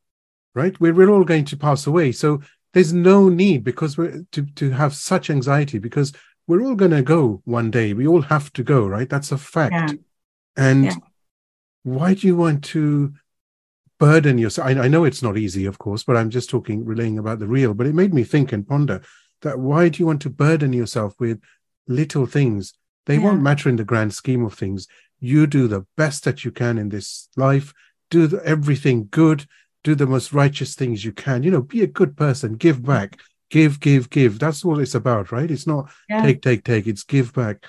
[0.56, 0.80] right?
[0.80, 2.10] We're, we're all going to pass away.
[2.10, 2.40] So
[2.72, 6.12] there's no need because we're to, to have such anxiety because
[6.48, 7.92] we're all going to go one day.
[7.92, 9.08] We all have to go right?
[9.08, 9.74] That's a fact.
[9.74, 9.94] Yeah.
[10.56, 10.94] and yeah.
[11.82, 13.12] why do you want to
[13.98, 17.18] burden yourself I, I know it's not easy of course but i'm just talking relaying
[17.18, 19.00] about the real but it made me think and ponder
[19.40, 21.40] that why do you want to burden yourself with
[21.88, 22.74] little things?
[23.06, 23.24] They yeah.
[23.24, 24.86] won't matter in the grand scheme of things
[25.20, 27.72] you do the best that you can in this life.
[28.10, 29.46] Do the, everything good.
[29.82, 31.42] Do the most righteous things you can.
[31.42, 32.54] You know be a good person.
[32.54, 33.20] Give back.
[33.50, 34.38] Give give give.
[34.38, 35.50] That's what it's about right?
[35.50, 36.22] It's not yeah.
[36.22, 36.86] take take take.
[36.86, 37.64] It's give back.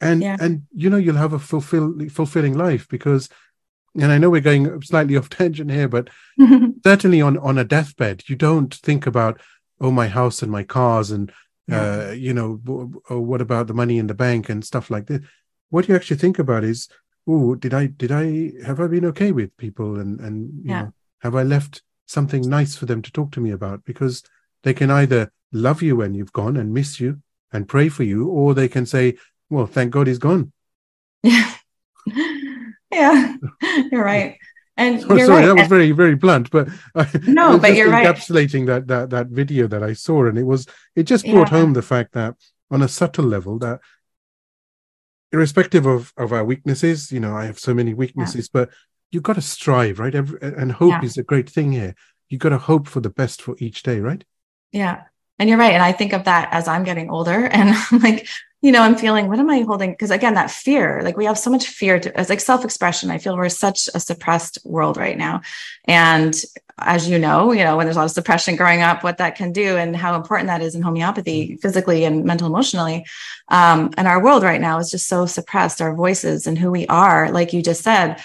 [0.00, 0.36] And yeah.
[0.40, 3.28] and you know you'll have a fulfill, fulfilling life because
[3.94, 6.08] and i know we're going slightly off tangent here but
[6.84, 9.40] certainly on on a deathbed you don't think about
[9.80, 11.32] oh my house and my cars and
[11.66, 12.08] yeah.
[12.08, 12.60] uh you know
[13.10, 15.20] oh, what about the money in the bank and stuff like this
[15.70, 16.88] what you actually think about is,
[17.26, 20.82] oh, did I did I have I been okay with people and and you yeah.
[20.82, 23.84] know have I left something nice for them to talk to me about?
[23.84, 24.22] Because
[24.62, 27.20] they can either love you when you've gone and miss you
[27.52, 29.16] and pray for you, or they can say,
[29.50, 30.52] well, thank God he's gone.
[31.24, 31.52] Yeah.
[32.90, 33.36] yeah,
[33.92, 34.38] you're right.
[34.78, 35.46] And oh, sorry, right.
[35.46, 36.68] that was very, very blunt, but
[37.26, 38.86] no, but you're encapsulating right.
[38.86, 41.58] that that that video that I saw, and it was it just brought yeah.
[41.58, 42.36] home the fact that
[42.70, 43.80] on a subtle level that
[45.32, 48.60] irrespective of of our weaknesses, you know, I have so many weaknesses, yeah.
[48.60, 48.70] but
[49.10, 50.14] you've got to strive, right?
[50.14, 51.04] Every, and hope yeah.
[51.04, 51.94] is a great thing here.
[52.28, 54.22] You've got to hope for the best for each day, right?
[54.72, 55.04] Yeah.
[55.38, 55.72] And you're right.
[55.72, 58.26] And I think of that as I'm getting older and like,
[58.60, 59.92] you know, I'm feeling, what am I holding?
[59.92, 63.10] Because again, that fear, like we have so much fear to, as like self expression.
[63.10, 65.42] I feel we're such a suppressed world right now.
[65.84, 66.34] And
[66.80, 69.36] as you know, you know, when there's a lot of suppression growing up, what that
[69.36, 73.06] can do and how important that is in homeopathy, physically and mental, emotionally.
[73.48, 76.86] Um, and our world right now is just so suppressed, our voices and who we
[76.88, 78.20] are, like you just said,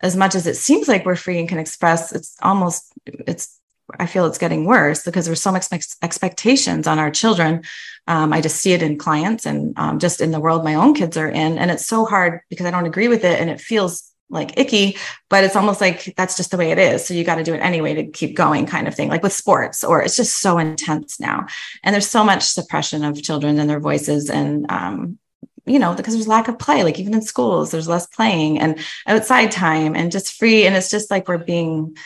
[0.00, 3.58] as much as it seems like we're free and can express, it's almost, it's
[3.98, 5.66] I feel it's getting worse because there's so much
[6.02, 7.62] expectations on our children.
[8.06, 10.94] Um, I just see it in clients and um, just in the world my own
[10.94, 11.58] kids are in.
[11.58, 14.96] And it's so hard because I don't agree with it and it feels like icky,
[15.30, 17.06] but it's almost like that's just the way it is.
[17.06, 19.32] So you got to do it anyway to keep going, kind of thing, like with
[19.32, 21.46] sports, or it's just so intense now.
[21.82, 24.28] And there's so much suppression of children and their voices.
[24.28, 25.18] And, um,
[25.64, 28.78] you know, because there's lack of play, like even in schools, there's less playing and
[29.06, 30.66] outside time and just free.
[30.66, 31.96] And it's just like we're being,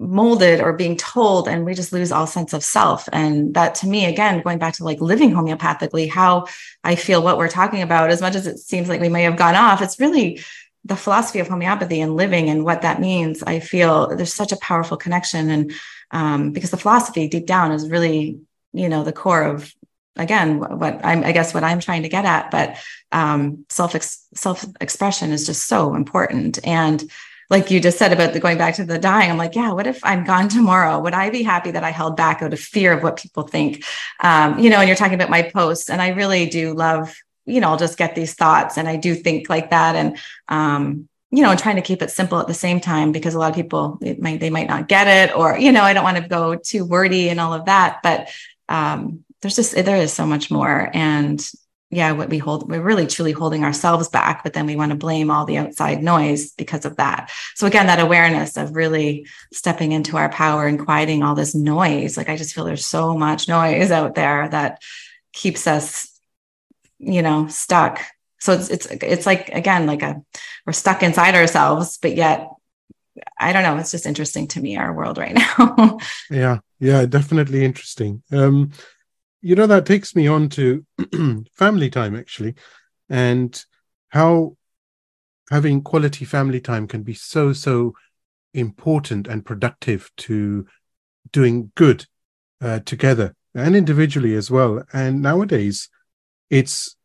[0.00, 3.08] molded or being told and we just lose all sense of self.
[3.12, 6.46] And that to me again going back to like living homeopathically how
[6.82, 9.36] i feel what we're talking about as much as it seems like we may have
[9.36, 10.40] gone off it's really
[10.84, 13.42] the philosophy of homeopathy and living and what that means.
[13.42, 15.50] I feel there's such a powerful connection.
[15.50, 15.72] And
[16.10, 18.40] um, because the philosophy deep down is really
[18.72, 19.74] you know the core of
[20.16, 22.50] again what i'm i guess what i'm trying to get at.
[22.50, 22.76] But
[23.12, 23.94] um, self
[24.34, 26.58] self expression is just so important.
[26.66, 27.02] And
[27.50, 29.88] like you just said about the going back to the dying, I'm like, yeah, what
[29.88, 31.00] if I'm gone tomorrow?
[31.00, 33.84] Would I be happy that I held back out of fear of what people think?
[34.20, 37.14] Um, you know, and you're talking about my posts, and I really do love,
[37.46, 40.16] you know, I'll just get these thoughts, and I do think like that, and
[40.48, 43.38] um, you know, and trying to keep it simple at the same time because a
[43.38, 46.18] lot of people might they might not get it, or you know, I don't want
[46.18, 48.28] to go too wordy and all of that, but
[48.68, 51.44] um, there's just there is so much more, and
[51.90, 54.96] yeah, what we hold, we're really truly holding ourselves back, but then we want to
[54.96, 57.32] blame all the outside noise because of that.
[57.56, 62.16] So again, that awareness of really stepping into our power and quieting all this noise.
[62.16, 64.80] Like I just feel there's so much noise out there that
[65.32, 66.08] keeps us,
[66.98, 68.00] you know, stuck.
[68.38, 70.22] So it's it's it's like again, like a
[70.64, 72.48] we're stuck inside ourselves, but yet
[73.38, 73.76] I don't know.
[73.78, 75.98] It's just interesting to me, our world right now.
[76.30, 78.22] yeah, yeah, definitely interesting.
[78.30, 78.70] Um,
[79.40, 80.84] you know that takes me on to
[81.52, 82.54] family time actually
[83.08, 83.64] and
[84.08, 84.56] how
[85.50, 87.94] having quality family time can be so so
[88.54, 90.66] important and productive to
[91.32, 92.06] doing good
[92.60, 94.82] uh, together and individually as well.
[94.92, 95.88] And nowadays
[96.48, 96.96] it's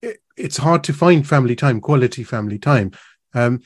[0.00, 2.92] it, it's hard to find family time quality family time.
[3.34, 3.60] Um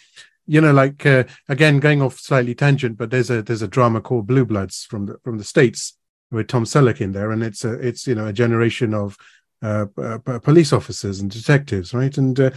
[0.49, 4.01] you know like uh, again going off slightly tangent but there's a there's a drama
[4.01, 5.96] called blue bloods from the from the states
[6.31, 9.17] with Tom Selleck in there, and it's a it's you know a generation of
[9.63, 12.17] uh, uh, police officers and detectives, right?
[12.17, 12.51] And uh,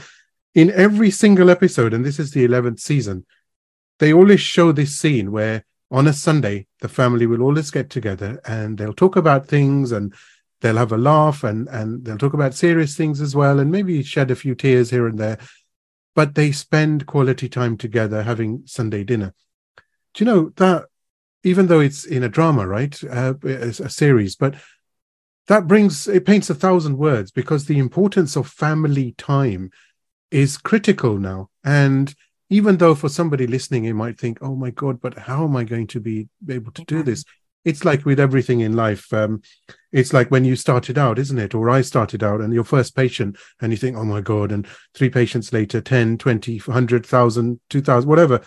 [0.56, 3.26] in every single episode, and this is the eleventh season,
[4.00, 8.40] they always show this scene where on a Sunday the family will always get together
[8.46, 10.14] and they'll talk about things and
[10.62, 14.04] they'll have a laugh and and they'll talk about serious things as well and maybe
[14.04, 15.38] shed a few tears here and there
[16.16, 19.34] but they spend quality time together having sunday dinner
[20.14, 20.86] do you know that
[21.44, 24.56] even though it's in a drama, right, uh, a series, but
[25.48, 29.72] that brings it paints a thousand words because the importance of family time
[30.32, 31.50] is critical now.
[31.64, 32.14] And
[32.50, 35.64] even though for somebody listening, you might think, "Oh my God, but how am I
[35.64, 37.24] going to be able to do this?"
[37.66, 39.12] It's like with everything in life.
[39.14, 39.42] Um,
[39.92, 41.56] it's like when you started out, isn't it?
[41.56, 44.68] Or I started out and your first patient, and you think, "Oh my God," and
[44.94, 48.42] three patients later, 10, 20, 100,000, 2,000, whatever.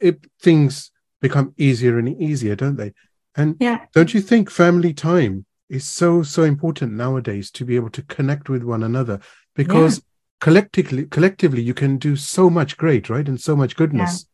[0.00, 2.92] It, things become easier and easier, don't they?
[3.36, 3.86] And yeah.
[3.94, 8.48] don't you think family time is so so important nowadays to be able to connect
[8.48, 9.20] with one another
[9.54, 10.02] because yeah.
[10.40, 13.28] collectively collectively you can do so much great, right?
[13.28, 14.26] And so much goodness.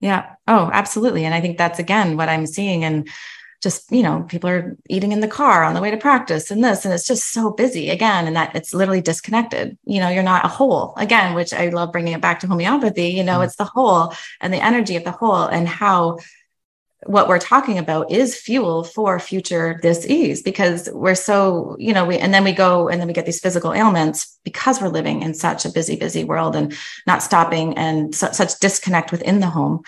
[0.00, 0.08] Yeah.
[0.08, 0.34] yeah.
[0.46, 1.24] Oh, absolutely.
[1.24, 3.08] And I think that's again what I'm seeing and
[3.64, 6.62] just you know people are eating in the car on the way to practice and
[6.62, 9.76] this and it's just so busy again and that it's literally disconnected.
[9.84, 13.08] You know you're not a whole again which i love bringing it back to homeopathy
[13.08, 16.18] you know mm it's the whole and the energy of the whole and how
[17.06, 22.16] what we're talking about is fuel for future disease because we're so you know we
[22.18, 25.34] and then we go and then we get these physical ailments because we're living in
[25.34, 26.74] such a busy busy world and
[27.06, 29.82] not stopping and su- such disconnect within the home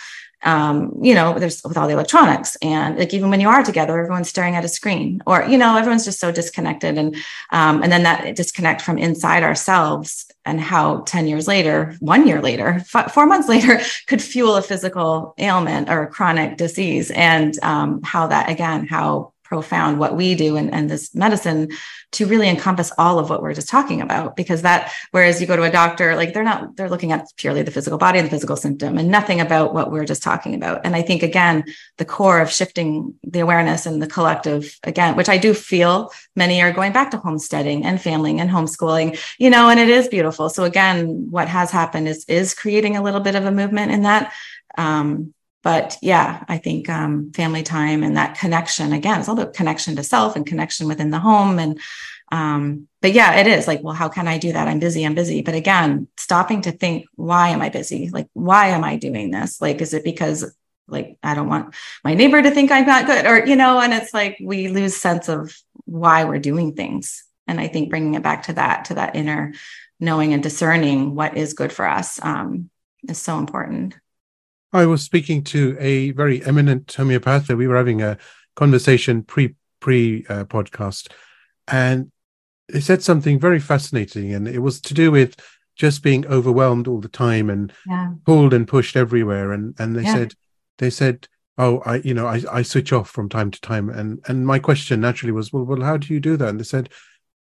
[0.46, 3.98] um, you know, there's with all the electronics and like even when you are together,
[3.98, 6.96] everyone's staring at a screen or, you know, everyone's just so disconnected.
[6.96, 7.16] And,
[7.50, 12.40] um, and then that disconnect from inside ourselves and how 10 years later, one year
[12.40, 17.10] later, f- four months later, could fuel a physical ailment or a chronic disease.
[17.10, 21.68] And um, how that, again, how profound what we do and, and this medicine
[22.12, 25.56] to really encompass all of what we're just talking about because that whereas you go
[25.56, 28.30] to a doctor like they're not they're looking at purely the physical body and the
[28.30, 30.80] physical symptom and nothing about what we're just talking about.
[30.84, 31.64] And i think again
[31.98, 36.60] the core of shifting the awareness and the collective again which i do feel many
[36.60, 40.48] are going back to homesteading and family and homeschooling you know and it is beautiful.
[40.48, 44.02] So again what has happened is is creating a little bit of a movement in
[44.02, 44.32] that
[44.78, 45.34] um,
[45.66, 49.96] but yeah i think um, family time and that connection again it's all about connection
[49.96, 51.80] to self and connection within the home and
[52.30, 54.68] um, but yeah it is like well how can i do that?
[54.68, 55.42] I'm busy i'm busy.
[55.42, 58.10] But again stopping to think why am i busy?
[58.10, 59.60] Like why am i doing this?
[59.60, 60.54] Like is it because
[60.86, 61.74] like i don't want
[62.04, 64.96] my neighbor to think i'm not good or you know and it's like we lose
[64.96, 65.52] sense of
[65.84, 67.24] why we're doing things.
[67.48, 69.52] And i think bringing it back to that to that inner
[69.98, 72.70] knowing and discerning what is good for us um,
[73.08, 73.96] is so important
[74.76, 77.46] I was speaking to a very eminent homeopath.
[77.46, 78.18] That we were having a
[78.54, 81.10] conversation pre pre uh, podcast,
[81.66, 82.10] and
[82.72, 85.36] he said something very fascinating, and it was to do with
[85.76, 88.12] just being overwhelmed all the time and yeah.
[88.24, 89.52] pulled and pushed everywhere.
[89.52, 90.14] And and they yeah.
[90.14, 90.34] said
[90.78, 93.88] they said, oh, I you know I I switch off from time to time.
[93.88, 96.48] And and my question naturally was, well, well, how do you do that?
[96.48, 96.90] And they said,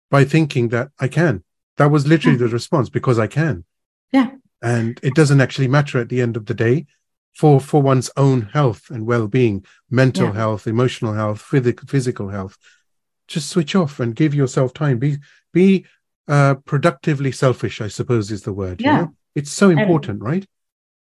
[0.09, 1.43] by thinking that I can.
[1.77, 2.45] That was literally yeah.
[2.45, 3.63] the response because I can.
[4.11, 4.31] Yeah.
[4.61, 6.87] And it doesn't actually matter at the end of the day
[7.33, 10.33] for for one's own health and well-being mental yeah.
[10.33, 12.57] health emotional health physical physical health
[13.27, 15.17] just switch off and give yourself time be
[15.53, 15.85] be
[16.27, 19.15] uh productively selfish i suppose is the word yeah you know?
[19.35, 20.45] it's so important and, right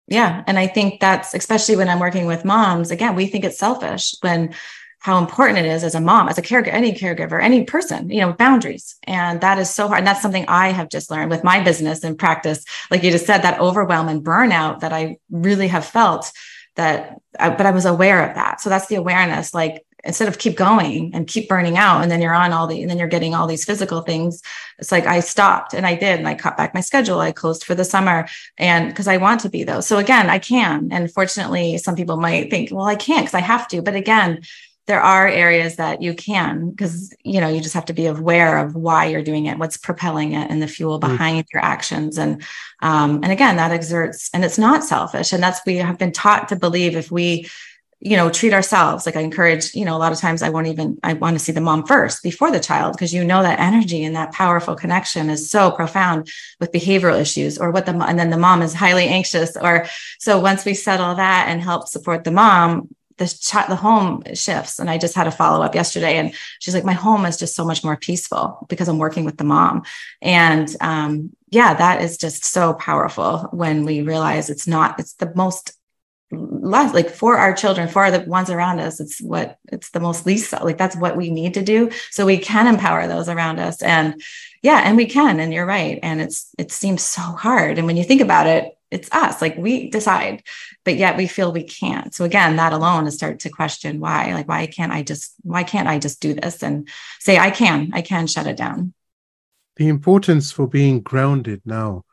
[0.09, 3.59] yeah and i think that's especially when i'm working with moms again we think it's
[3.59, 4.55] selfish when
[5.01, 8.21] how important it is as a mom, as a caregiver, any caregiver, any person, you
[8.21, 8.97] know, boundaries.
[9.05, 9.99] And that is so hard.
[9.99, 12.65] And that's something I have just learned with my business and practice.
[12.91, 16.33] Like you just said, that overwhelm and burnout that I really have felt
[16.75, 18.61] that, I, but I was aware of that.
[18.61, 19.55] So that's the awareness.
[19.55, 22.81] Like instead of keep going and keep burning out, and then you're on all the,
[22.81, 24.43] and then you're getting all these physical things.
[24.79, 27.21] It's like I stopped and I did, and I cut back my schedule.
[27.21, 29.81] I closed for the summer, and because I want to be though.
[29.81, 30.89] So again, I can.
[30.93, 33.83] And fortunately, some people might think, well, I can't because I have to.
[33.83, 34.43] But again,
[34.89, 38.59] there are areas that you can because you know you just have to be aware
[38.59, 41.03] of why you're doing it what's propelling it and the fuel mm.
[41.03, 41.53] behind mm.
[41.53, 42.43] your actions and
[42.81, 46.49] um, and again that exerts and it's not selfish and that's we have been taught
[46.49, 47.47] to believe if we
[48.01, 50.69] you know treat ourselves like i encourage you know a lot of times i won't
[50.69, 53.59] even i want to see the mom first before the child because you know that
[53.61, 58.19] energy and that powerful connection is so profound with behavioral issues or what the and
[58.19, 59.87] then the mom is highly anxious or
[60.19, 64.79] so once we settle that and help support the mom the chat the home shifts
[64.79, 67.65] and i just had a follow-up yesterday and she's like my home is just so
[67.65, 69.83] much more peaceful because i'm working with the mom.
[70.23, 75.33] And um, yeah that is just so powerful when we realize it's not it's the
[75.35, 75.73] most
[76.31, 80.27] less like for our children for the ones around us it's what it's the most
[80.27, 81.91] least like that's what we need to do.
[82.11, 84.23] So we can empower those around us and
[84.63, 87.79] yeah and we can and you're right and it's it seems so hard.
[87.79, 90.43] And when you think about it it's us like we decide
[90.85, 94.33] but yet we feel we can't so again that alone is start to question why
[94.33, 96.89] like why can't i just why can't i just do this and
[97.21, 98.93] say i can i can shut it down
[99.77, 102.05] the importance for being grounded now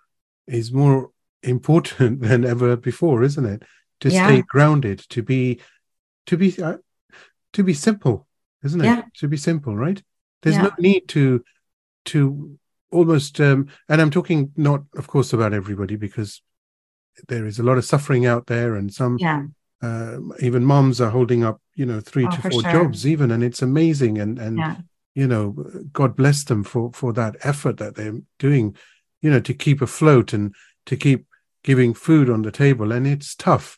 [0.47, 1.11] is more
[1.43, 3.63] important than ever before isn't it
[3.99, 4.27] to yeah.
[4.27, 5.59] stay grounded to be
[6.25, 6.77] to be uh,
[7.53, 8.27] to be simple
[8.63, 9.03] isn't it yeah.
[9.15, 10.01] to be simple right
[10.41, 10.63] there's yeah.
[10.63, 11.43] no need to
[12.03, 12.57] to
[12.91, 16.41] almost um and i'm talking not of course about everybody because
[17.28, 19.43] there is a lot of suffering out there, and some yeah.
[19.82, 22.71] uh, even moms are holding up, you know, three oh, to four sure.
[22.71, 24.17] jobs even, and it's amazing.
[24.17, 24.75] And and yeah.
[25.13, 25.56] you know,
[25.93, 28.75] God bless them for for that effort that they're doing,
[29.21, 30.54] you know, to keep afloat and
[30.86, 31.25] to keep
[31.63, 32.91] giving food on the table.
[32.91, 33.78] And it's tough,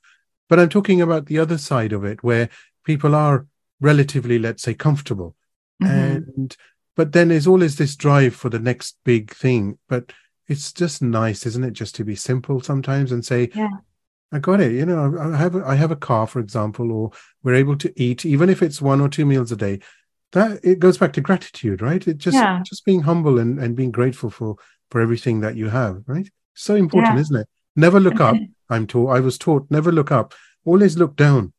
[0.50, 2.50] but I'm talking about the other side of it, where
[2.84, 3.46] people are
[3.80, 5.36] relatively, let's say, comfortable,
[5.82, 5.94] mm-hmm.
[5.94, 6.58] and
[6.96, 10.12] but then there's always this drive for the next big thing, but
[10.48, 13.70] it's just nice, isn't it, just to be simple sometimes and say, yeah.
[14.32, 14.74] I got it.
[14.74, 17.12] You know, I have a, I have a car, for example, or
[17.44, 19.80] we're able to eat, even if it's one or two meals a day.
[20.34, 22.06] That it goes back to gratitude, right?
[22.06, 22.62] It just yeah.
[22.66, 24.58] just being humble and, and being grateful for
[24.92, 26.30] for everything that you have, right?
[26.54, 27.22] So important, yeah.
[27.22, 27.48] isn't it?
[27.78, 28.36] Never look up.
[28.70, 29.16] I'm taught.
[29.16, 30.34] I was taught never look up.
[30.66, 31.54] Always look down.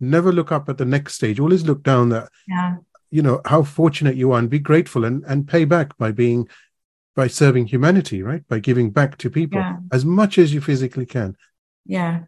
[0.00, 1.38] Never look up at the next stage.
[1.38, 2.08] Always look down.
[2.08, 2.76] That yeah.
[3.10, 6.48] you know how fortunate you are, and be grateful and and pay back by being
[7.14, 8.46] by serving humanity, right?
[8.48, 9.76] By giving back to people yeah.
[9.92, 11.36] as much as you physically can.
[11.86, 12.24] Yeah.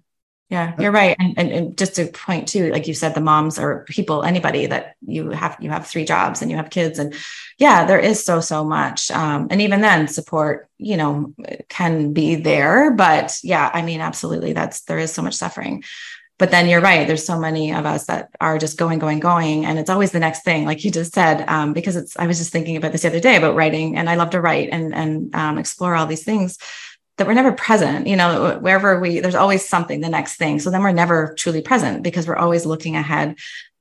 [0.49, 1.16] Yeah, you're right.
[1.18, 4.66] And, and, and just to point too, like you said, the moms or people, anybody
[4.66, 7.14] that you have, you have three jobs and you have kids and
[7.59, 9.11] yeah, there is so, so much.
[9.11, 11.34] Um, and even then support, you know,
[11.68, 14.53] can be there, but yeah, I mean, absolutely.
[14.53, 15.82] That's, there is so much suffering,
[16.39, 17.07] but then you're right.
[17.07, 19.64] There's so many of us that are just going, going, going.
[19.64, 22.39] And it's always the next thing, like you just said, um, because it's, I was
[22.39, 24.95] just thinking about this the other day about writing and I love to write and,
[24.95, 26.59] and um, explore all these things
[27.16, 30.70] that we're never present you know wherever we there's always something the next thing so
[30.70, 33.37] then we're never truly present because we're always looking ahead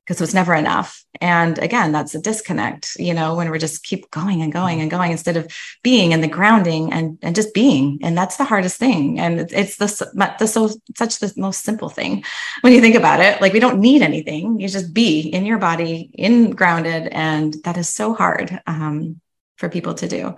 [0.06, 1.04] because it's never enough.
[1.20, 4.90] And again that's a disconnect you know when we're just keep going and going and
[4.90, 5.50] going instead of
[5.82, 7.98] being and the grounding and and just being.
[8.02, 9.18] And that's the hardest thing.
[9.18, 9.88] And it's the,
[10.38, 12.24] the so such the most simple thing
[12.60, 13.40] when you think about it.
[13.40, 14.60] Like we don't need anything.
[14.60, 19.20] You just be in your body in grounded and that is so hard um,
[19.56, 20.36] for people to do.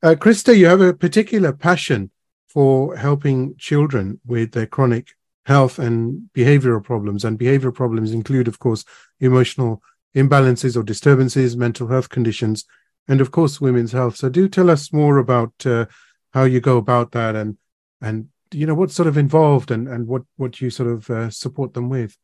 [0.00, 2.10] Uh, Krista, you have a particular passion
[2.48, 5.08] for helping children with their chronic
[5.48, 7.24] health and behavioral problems.
[7.24, 8.84] And behavioral problems include, of course,
[9.18, 9.82] emotional
[10.14, 12.66] imbalances or disturbances, mental health conditions,
[13.08, 14.16] and of course, women's health.
[14.16, 15.86] So, do tell us more about uh,
[16.34, 17.56] how you go about that and
[18.00, 21.30] and you know what's sort of involved and and what what you sort of uh,
[21.30, 22.16] support them with.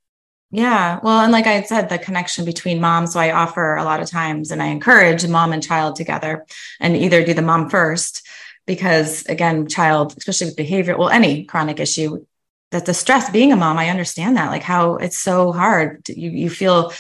[0.51, 1.01] Yeah.
[1.03, 3.15] Well, and like I said, the connection between moms.
[3.15, 6.47] So I offer a lot of times and I encourage mom and child together
[6.79, 8.25] and either do the mom first,
[8.65, 12.25] because again, child, especially with behavior, well, any chronic issue,
[12.75, 16.09] that the stress being a mom, I understand that, like how it's so hard.
[16.09, 16.93] You, you feel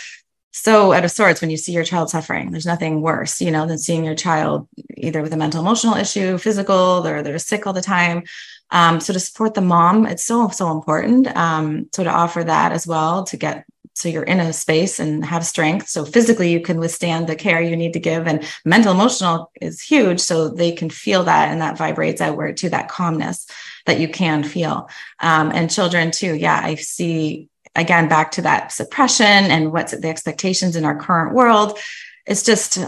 [0.53, 2.53] so out of sorts when you see your child suffering.
[2.53, 6.39] There's nothing worse, you know, than seeing your child either with a mental emotional issue,
[6.39, 8.22] physical, or they're sick all the time.
[8.70, 11.27] Um, so to support the mom, it's so, so important.
[11.37, 13.64] Um, so to offer that as well to get
[13.97, 15.89] so you're in a space and have strength.
[15.89, 19.81] So physically you can withstand the care you need to give and mental emotional is
[19.81, 20.20] huge.
[20.20, 23.47] So they can feel that and that vibrates outward to that calmness
[23.87, 24.89] that you can feel.
[25.20, 26.35] Um, and children too.
[26.35, 26.61] Yeah.
[26.62, 31.78] I see again, back to that suppression and what's the expectations in our current world.
[32.26, 32.78] It's just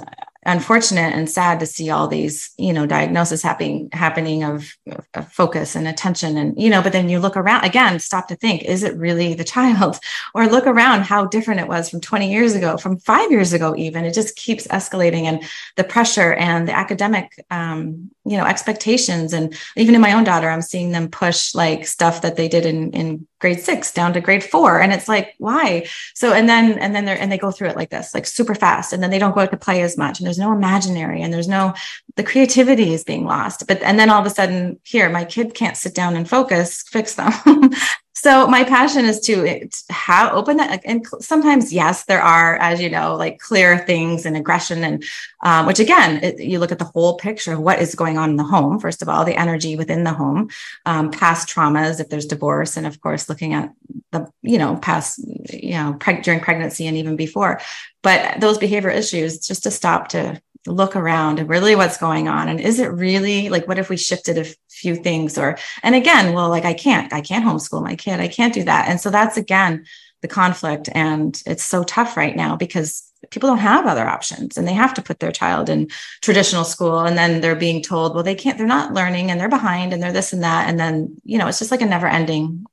[0.46, 4.74] unfortunate and sad to see all these you know diagnosis happening happening of,
[5.14, 8.36] of, focus and attention and you know but then you look around again stop to
[8.36, 9.98] think is it really the child?
[10.34, 13.74] Or look around how different it was from 20 years ago from five years ago
[13.76, 14.04] even.
[14.04, 15.42] It just keeps escalating and
[15.76, 19.32] the pressure and the academic um, you know expectations.
[19.32, 22.66] And even in my own daughter i'm seeing them push like stuff that they did
[22.66, 24.80] in in grade six down to grade four.
[24.80, 25.86] And it's like why?
[26.14, 28.54] So and then and then they're and they go through it like this like super
[28.54, 28.92] fast.
[28.92, 30.18] And then they don't go out to play as much.
[30.18, 31.74] And there's no imaginary and there's no
[32.16, 33.66] the creativity is being lost.
[33.66, 36.82] But and then all of a sudden here my kid can't sit down and focus
[36.82, 37.32] fix them
[38.16, 42.88] so my passion is to have open that and sometimes yes there are as you
[42.88, 45.04] know like clear things and aggression and
[45.44, 48.30] um, which again it, you look at the whole picture of what is going on
[48.30, 50.48] in the home first of all the energy within the home
[50.86, 53.70] um, past traumas if there's divorce and of course looking at
[54.12, 55.18] the you know past
[55.52, 57.60] you know preg- during pregnancy and even before.
[58.02, 62.48] But those behavior issues just to stop to look around and really what's going on
[62.48, 66.32] and is it really like what if we shifted a few things or and again
[66.32, 69.10] well like i can't i can't homeschool my kid i can't do that and so
[69.10, 69.84] that's again
[70.22, 74.66] the conflict and it's so tough right now because people don't have other options and
[74.66, 75.88] they have to put their child in
[76.22, 79.48] traditional school and then they're being told well they can't they're not learning and they're
[79.48, 82.06] behind and they're this and that and then you know it's just like a never
[82.06, 82.64] ending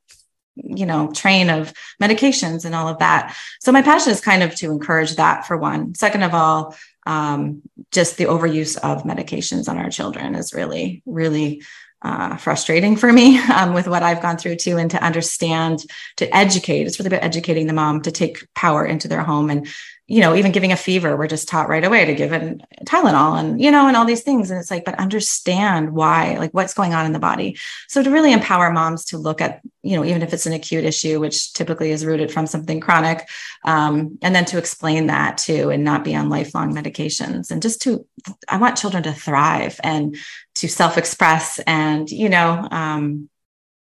[0.55, 3.35] you know train of medications and all of that.
[3.59, 5.95] So my passion is kind of to encourage that for one.
[5.95, 6.75] Second of all
[7.05, 11.61] um, just the overuse of medications on our children is really really
[12.03, 15.85] uh, frustrating for me um, with what I've gone through too, and to understand,
[16.17, 16.85] to educate.
[16.85, 19.67] It's really about educating the mom to take power into their home and
[20.13, 23.39] you know, even giving a fever, we're just taught right away to give it Tylenol
[23.39, 24.51] and, you know, and all these things.
[24.51, 27.57] And it's like, but understand why, like what's going on in the body.
[27.87, 30.83] So to really empower moms to look at, you know, even if it's an acute
[30.83, 33.27] issue, which typically is rooted from something chronic,
[33.65, 37.49] um, and then to explain that too and not be on lifelong medications.
[37.49, 38.05] And just to,
[38.47, 40.15] I want children to thrive and
[40.55, 43.29] to self express and, you know, um,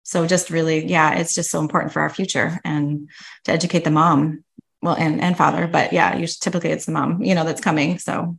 [0.04, 3.08] so just really, yeah, it's just so important for our future and
[3.44, 4.42] to educate the mom
[4.82, 7.98] well and and father but yeah usually typically it's the mom you know that's coming
[7.98, 8.36] so.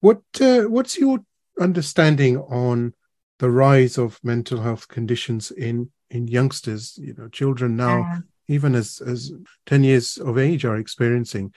[0.00, 1.24] What uh, what's your
[1.60, 2.94] understanding on
[3.40, 6.96] the rise of mental health conditions in in youngsters?
[6.98, 9.32] You know children now even as as
[9.66, 11.52] 10 years of age are experiencing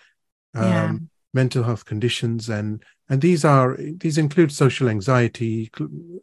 [0.54, 0.94] um, yeah.
[1.34, 5.72] mental health conditions and and these are these include social anxiety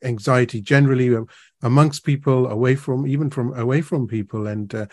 [0.02, 1.22] anxiety generally uh,
[1.62, 4.86] amongst people away from even from away from people and uh,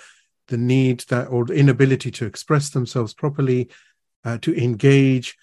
[0.48, 3.70] the need that or the inability to express themselves properly,
[4.24, 5.38] uh, to engage.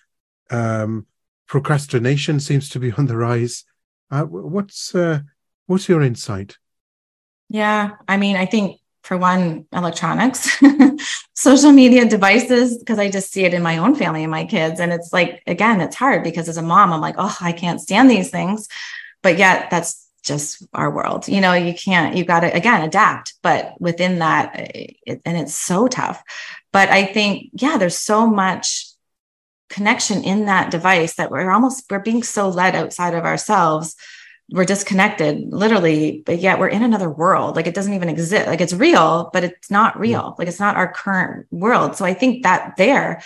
[0.51, 1.07] Um,
[1.47, 3.65] procrastination seems to be on the rise.
[4.11, 5.21] Uh, what's uh,
[5.67, 6.59] what's your insight?
[7.49, 7.93] Yeah.
[8.09, 10.63] I mean, I think for one, electronics,
[11.35, 14.81] social media devices, because I just see it in my own family and my kids.
[14.81, 17.81] And it's like, again, it's hard because as a mom, I'm like, oh, I can't
[17.81, 18.69] stand these things.
[19.23, 21.29] But yet that's just our world.
[21.29, 23.35] You know, you can't, you got to, again, adapt.
[23.43, 26.23] But within that, eh, it, and it's so tough.
[26.73, 28.87] But I think, yeah, there's so much
[29.69, 33.97] connection in that device that we're almost, we're being so led outside of ourselves
[34.51, 38.61] we're disconnected literally but yet we're in another world like it doesn't even exist like
[38.61, 42.43] it's real but it's not real like it's not our current world so i think
[42.43, 43.23] that there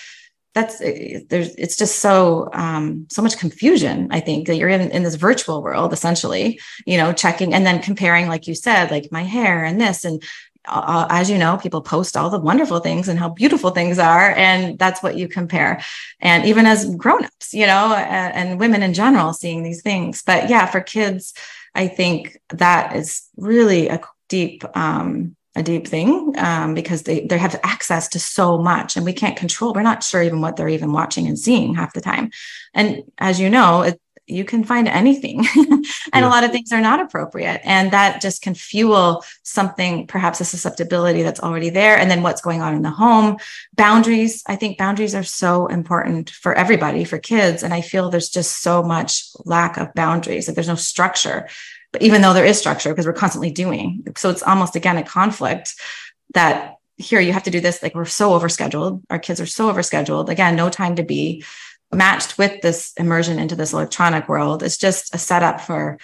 [0.57, 4.91] that's eh, there's it's just so um so much confusion i think that you're in
[4.91, 9.13] in this virtual world essentially you know checking and then comparing like you said like
[9.13, 10.23] my hair and this and
[10.69, 14.33] uh, as you know, people post all the wonderful things and how beautiful things are,
[14.33, 15.81] and that's what you compare.
[16.21, 20.23] And even as grown-ups, you know, and, and women in general, seeing these things.
[20.23, 21.35] But yeah, for kids,
[21.75, 27.39] I think that is really a deep, um, a deep thing um, because they they
[27.39, 29.73] have access to so much, and we can't control.
[29.73, 32.31] We're not sure even what they're even watching and seeing half the time.
[32.75, 36.27] And as you know, it, you can find anything and yeah.
[36.27, 40.45] a lot of things are not appropriate and that just can fuel something perhaps a
[40.45, 43.37] susceptibility that's already there and then what's going on in the home
[43.77, 48.29] boundaries i think boundaries are so important for everybody for kids and i feel there's
[48.29, 51.49] just so much lack of boundaries like there's no structure
[51.93, 55.03] but even though there is structure because we're constantly doing so it's almost again a
[55.03, 55.75] conflict
[56.35, 59.73] that here you have to do this like we're so overscheduled our kids are so
[59.73, 61.45] overscheduled again no time to be
[61.93, 65.99] matched with this immersion into this electronic world it's just a setup for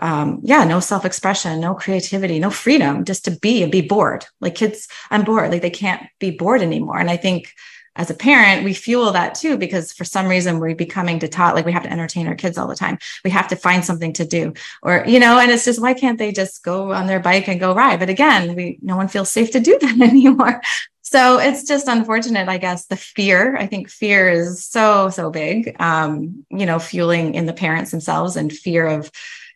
[0.00, 4.26] um, yeah, no self-expression, no creativity, no freedom, just to be and be bored.
[4.40, 5.50] Like kids, I'm bored.
[5.50, 6.98] Like they can't be bored anymore.
[6.98, 7.52] And I think
[7.98, 11.54] as a parent, we fuel that too, because for some reason we're becoming to taught
[11.54, 12.98] like we have to entertain our kids all the time.
[13.24, 16.18] We have to find something to do, or you know, and it's just why can't
[16.18, 17.98] they just go on their bike and go ride?
[17.98, 20.62] But again, we no one feels safe to do that anymore.
[21.02, 22.84] So it's just unfortunate, I guess.
[22.84, 27.54] The fear, I think fear is so, so big, um, you know, fueling in the
[27.54, 29.10] parents themselves and fear of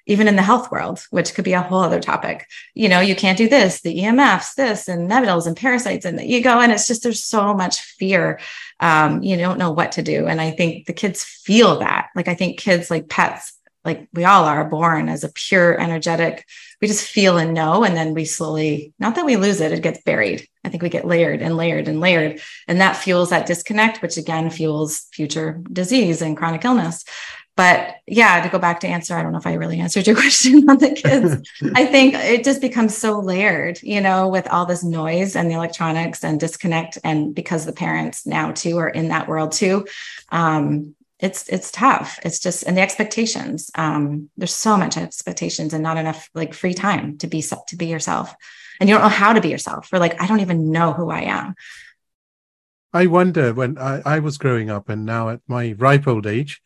[0.06, 2.46] even in the health world, which could be a whole other topic.
[2.74, 6.42] You know, you can't do this, the EMFs, this, and nebulas and parasites, and you
[6.42, 8.40] go, and it's just there's so much fear.
[8.80, 10.26] Um, you don't know what to do.
[10.26, 12.08] And I think the kids feel that.
[12.16, 13.52] Like I think kids like pets
[13.84, 16.46] like we all are born as a pure energetic
[16.80, 19.82] we just feel and know and then we slowly not that we lose it it
[19.82, 23.46] gets buried i think we get layered and layered and layered and that fuels that
[23.46, 27.04] disconnect which again fuels future disease and chronic illness
[27.56, 30.16] but yeah to go back to answer i don't know if i really answered your
[30.22, 31.50] question on the kids.
[31.74, 35.54] I think it just becomes so layered you know with all this noise and the
[35.54, 39.86] electronics and disconnect and because the parents now too are in that world too
[40.30, 42.18] um, it's it's tough.
[42.24, 46.74] It's just and the expectations um there's so much expectations and not enough like free
[46.74, 48.34] time to be to be yourself.
[48.80, 51.10] And you don't know how to be yourself or like i don't even know who
[51.10, 51.54] i am.
[52.92, 56.60] I wonder when i, I was growing up and now at my ripe old age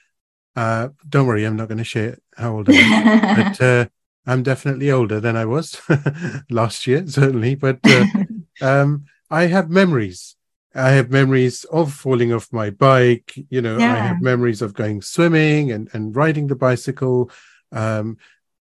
[0.57, 3.87] uh don't worry i'm not going to share how old i am but uh
[4.27, 5.81] i'm definitely older than i was
[6.51, 8.05] last year certainly but uh,
[8.61, 10.37] um i have memories
[10.77, 13.33] I have memories of falling off my bike.
[13.49, 13.95] You know, yeah.
[13.95, 17.31] I have memories of going swimming and, and riding the bicycle,
[17.73, 18.19] um,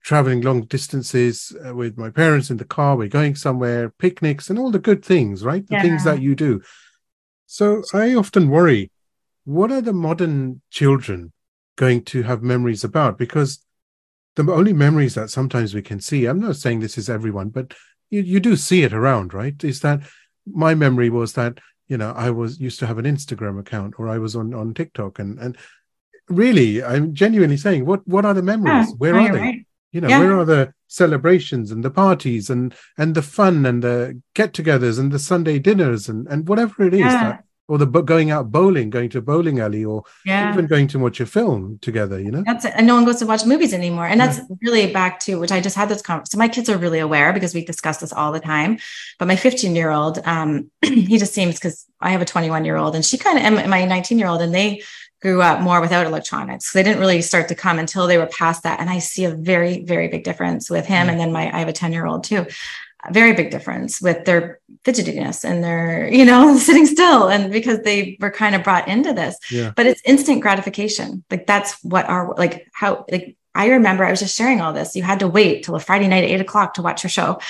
[0.03, 2.97] traveling long distances uh, with my parents in the car.
[2.97, 5.65] We're going somewhere, picnics, and all the good things, right?
[5.65, 5.83] The yeah.
[5.83, 6.63] things that you do.
[7.47, 8.91] So I often worry
[9.45, 11.33] what are the modern children
[11.81, 13.19] going to have memories about?
[13.19, 13.65] Because
[14.37, 17.75] the only memories that sometimes we can see, I'm not saying this is everyone, but
[18.11, 19.63] you, you do see it around, right?
[19.65, 20.01] Is that
[20.47, 21.59] my memory was that
[21.91, 24.73] you know i was used to have an instagram account or i was on on
[24.73, 25.57] tiktok and and
[26.29, 29.67] really i'm genuinely saying what what are the memories yeah, where oh, are they right.
[29.93, 30.21] you know yeah.
[30.21, 35.13] where are the celebrations and the parties and and the fun and the get-togethers and
[35.13, 37.25] the sunday dinners and and whatever it is yeah.
[37.25, 40.53] that or the going out bowling, going to a bowling alley, or yeah.
[40.53, 42.21] even going to watch a film together.
[42.21, 42.73] You know, that's it.
[42.75, 44.07] and no one goes to watch movies anymore.
[44.07, 44.57] And that's yeah.
[44.61, 46.33] really back to which I just had this conversation.
[46.33, 48.79] So my kids are really aware because we discuss this all the time.
[49.21, 52.77] But my 15 year old, um, he just seems because I have a 21 year
[52.77, 54.83] old, and she kind of and my 19 year old, and they
[55.23, 56.73] grew up more without electronics.
[56.73, 58.81] They didn't really start to come until they were past that.
[58.81, 61.09] And I see a very, very big difference with him.
[61.09, 62.47] And then my I have a 10 year old too
[63.11, 67.29] very big difference with their fidgetiness and their, you know, sitting still.
[67.29, 69.73] And because they were kind of brought into this, yeah.
[69.75, 71.25] but it's instant gratification.
[71.31, 74.95] Like that's what our, like how, like I remember I was just sharing all this.
[74.95, 77.41] You had to wait till a Friday night at eight o'clock to watch your show.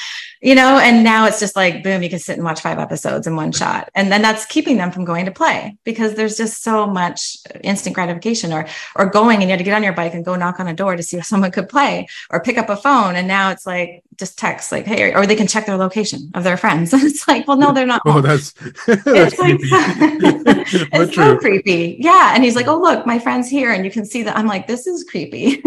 [0.41, 3.27] You know, and now it's just like, boom, you can sit and watch five episodes
[3.27, 3.91] in one shot.
[3.95, 7.95] And then that's keeping them from going to play because there's just so much instant
[7.95, 8.67] gratification or,
[8.97, 10.75] or going and you had to get on your bike and go knock on a
[10.75, 13.17] door to see if someone could play or pick up a phone.
[13.17, 16.45] And now it's like, just text like, Hey, or they can check their location of
[16.45, 16.93] their friends.
[16.95, 18.03] it's like, well, no, they're not.
[18.11, 18.53] Oh, that's,
[18.87, 19.61] that's creepy.
[19.63, 21.97] it's so creepy.
[22.01, 22.33] Yeah.
[22.35, 23.73] And he's like, Oh, look, my friend's here.
[23.73, 24.37] And you can see that.
[24.37, 25.63] I'm like, this is creepy.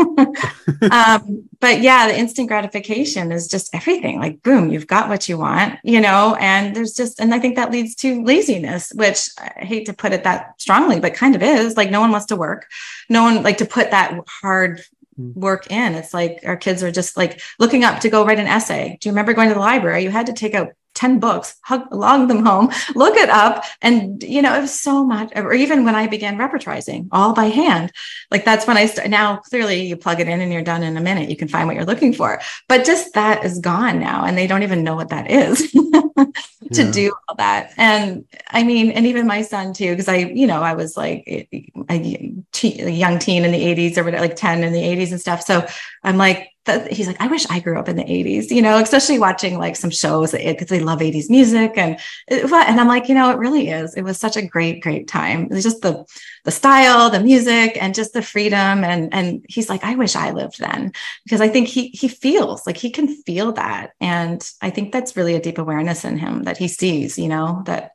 [0.91, 5.37] um, but yeah, the instant gratification is just everything like, boom, you've got what you
[5.37, 9.65] want, you know, and there's just, and I think that leads to laziness, which I
[9.65, 12.35] hate to put it that strongly, but kind of is like no one wants to
[12.35, 12.69] work.
[13.09, 14.81] No one like to put that hard
[15.15, 15.31] hmm.
[15.33, 15.95] work in.
[15.95, 18.97] It's like our kids are just like looking up to go write an essay.
[18.99, 20.03] Do you remember going to the library?
[20.03, 23.63] You had to take out 10 books, hug, log them home, look it up.
[23.81, 27.45] And, you know, it was so much, or even when I began repertorizing all by
[27.45, 27.91] hand,
[28.31, 29.09] like that's when I start.
[29.09, 31.29] Now, clearly, you plug it in and you're done in a minute.
[31.29, 32.41] You can find what you're looking for.
[32.67, 34.25] But just that is gone now.
[34.25, 36.31] And they don't even know what that is to
[36.71, 36.91] yeah.
[36.91, 37.73] do all that.
[37.77, 41.23] And I mean, and even my son too, because I, you know, I was like
[41.27, 44.73] eh, eh, a, a, a young teen in the 80s or whatever, like 10 in
[44.73, 45.41] the 80s and stuff.
[45.41, 45.65] So
[46.03, 48.77] I'm like, that he's like, I wish I grew up in the 80s, you know,
[48.77, 51.73] especially watching like some shows because they love 80s music.
[51.77, 51.95] And
[52.31, 53.95] uh, and I'm like, you know, it really is.
[53.95, 55.49] It was such a great, great time.
[55.51, 56.05] It's just the
[56.45, 58.83] the style, the music, and just the freedom.
[58.83, 60.93] And and he's like, I wish I lived then.
[61.25, 63.91] Because I think he he feels like he can feel that.
[63.99, 67.63] And I think that's really a deep awareness in him that he sees, you know,
[67.65, 67.91] that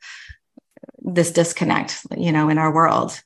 [0.99, 3.23] this disconnect, you know, in our world.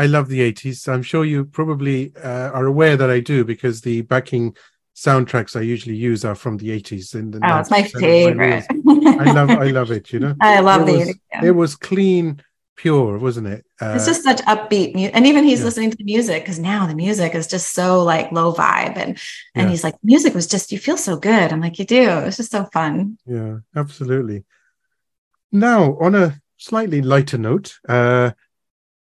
[0.00, 0.88] I love the 80s.
[0.88, 4.56] I'm sure you probably uh, are aware that I do because the backing
[4.96, 7.14] soundtracks I usually use are from the 80s.
[7.14, 8.64] And oh, it's my favorite.
[8.70, 10.10] I love, I love it.
[10.10, 11.20] You know, I love it the was, 80s.
[11.32, 11.44] Yeah.
[11.44, 12.42] It was clean,
[12.76, 13.66] pure, wasn't it?
[13.78, 15.66] Uh, it's just such upbeat music, and even he's yeah.
[15.66, 19.18] listening to the music because now the music is just so like low vibe, and
[19.54, 19.68] and yeah.
[19.68, 21.52] he's like, music was just you feel so good.
[21.52, 22.08] I'm like, you do.
[22.20, 23.18] It's just so fun.
[23.26, 24.44] Yeah, absolutely.
[25.52, 28.30] Now, on a slightly lighter note, uh,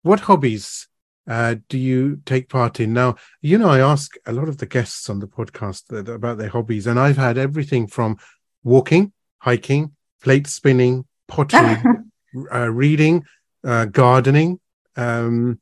[0.05, 0.87] what hobbies
[1.27, 2.93] uh, do you take part in?
[2.93, 6.49] Now, you know, I ask a lot of the guests on the podcast about their
[6.49, 8.17] hobbies, and I've had everything from
[8.63, 11.77] walking, hiking, plate spinning, pottery,
[12.53, 13.23] uh, reading,
[13.63, 14.59] uh, gardening,
[14.95, 15.59] um,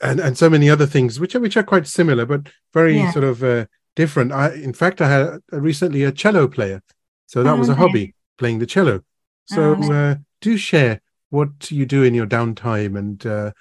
[0.00, 3.12] and and so many other things, which are which are quite similar, but very yeah.
[3.12, 4.32] sort of uh, different.
[4.32, 6.82] I, in fact, I had recently a cello player,
[7.26, 7.78] so that oh, was a nice.
[7.78, 9.04] hobby, playing the cello.
[9.44, 9.90] So, oh, nice.
[9.90, 11.00] Uh, do share
[11.32, 13.52] what do you do in your downtime and uh,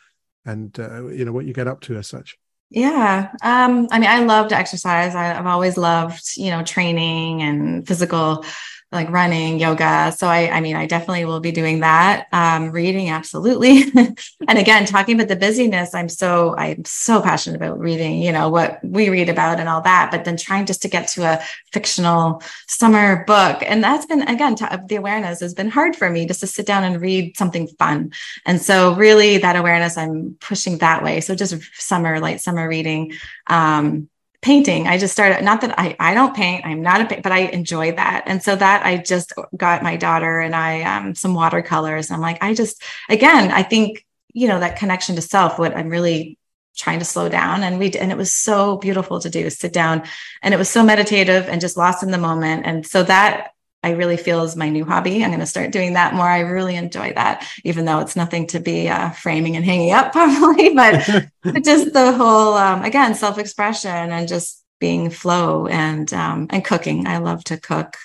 [0.45, 2.37] and uh, you know what you get up to as such.
[2.69, 3.31] Yeah.
[3.41, 5.15] Um, I mean, I love to exercise.
[5.15, 8.45] I, have always loved, you know, training and physical
[8.91, 10.13] like running, yoga.
[10.17, 12.27] So I, I mean, I definitely will be doing that.
[12.33, 13.83] Um, reading, absolutely.
[13.95, 18.49] and again, talking about the busyness, I'm so, I'm so passionate about reading, you know,
[18.49, 21.41] what we read about and all that, but then trying just to get to a
[21.71, 23.63] fictional summer book.
[23.65, 24.55] And that's been, again,
[24.87, 28.11] the awareness has been hard for me just to sit down and read something fun.
[28.45, 31.21] And so really that awareness, I'm pushing that way.
[31.21, 33.13] So just summer, light summer reading.
[33.47, 34.09] Um,
[34.41, 34.87] painting.
[34.87, 37.91] I just started, not that I, I don't paint, I'm not a but I enjoy
[37.91, 38.23] that.
[38.25, 42.09] And so that I just got my daughter and I, um, some watercolors.
[42.09, 45.89] I'm like, I just, again, I think, you know, that connection to self, what I'm
[45.89, 46.39] really
[46.75, 47.63] trying to slow down.
[47.63, 50.03] And we, and it was so beautiful to do, sit down
[50.41, 52.65] and it was so meditative and just lost in the moment.
[52.65, 53.51] And so that
[53.83, 55.23] I really feel is my new hobby.
[55.23, 56.27] I'm going to start doing that more.
[56.27, 60.11] I really enjoy that, even though it's nothing to be uh, framing and hanging up
[60.11, 61.03] probably, but,
[61.63, 67.07] just the whole, um, again, self-expression and just being flow and, um, and cooking.
[67.07, 67.97] I love to cook.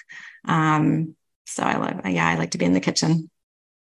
[0.46, 1.14] Um,
[1.44, 3.30] so I love, yeah, I like to be in the kitchen.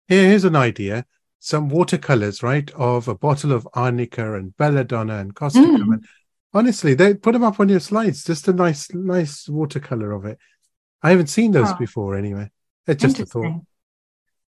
[0.08, 1.06] Here's an idea.
[1.39, 2.72] Some watercolors, right?
[2.72, 5.78] Of a bottle of arnica and belladonna and causticum.
[5.78, 5.94] Mm.
[5.94, 6.06] And
[6.54, 8.24] honestly, they put them up on your slides.
[8.24, 10.39] Just a nice, nice watercolor of it.
[11.04, 11.76] I haven't seen those oh.
[11.78, 12.49] before anyway.
[12.88, 13.62] It's just a thought.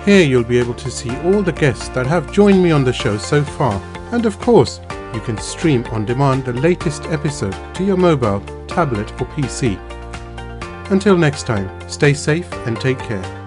[0.04, 2.92] Here you'll be able to see all the guests that have joined me on the
[2.92, 3.80] show so far,
[4.12, 4.80] and of course,
[5.14, 9.78] you can stream on demand the latest episode to your mobile, tablet, or PC.
[10.90, 13.43] Until next time, stay safe and take care.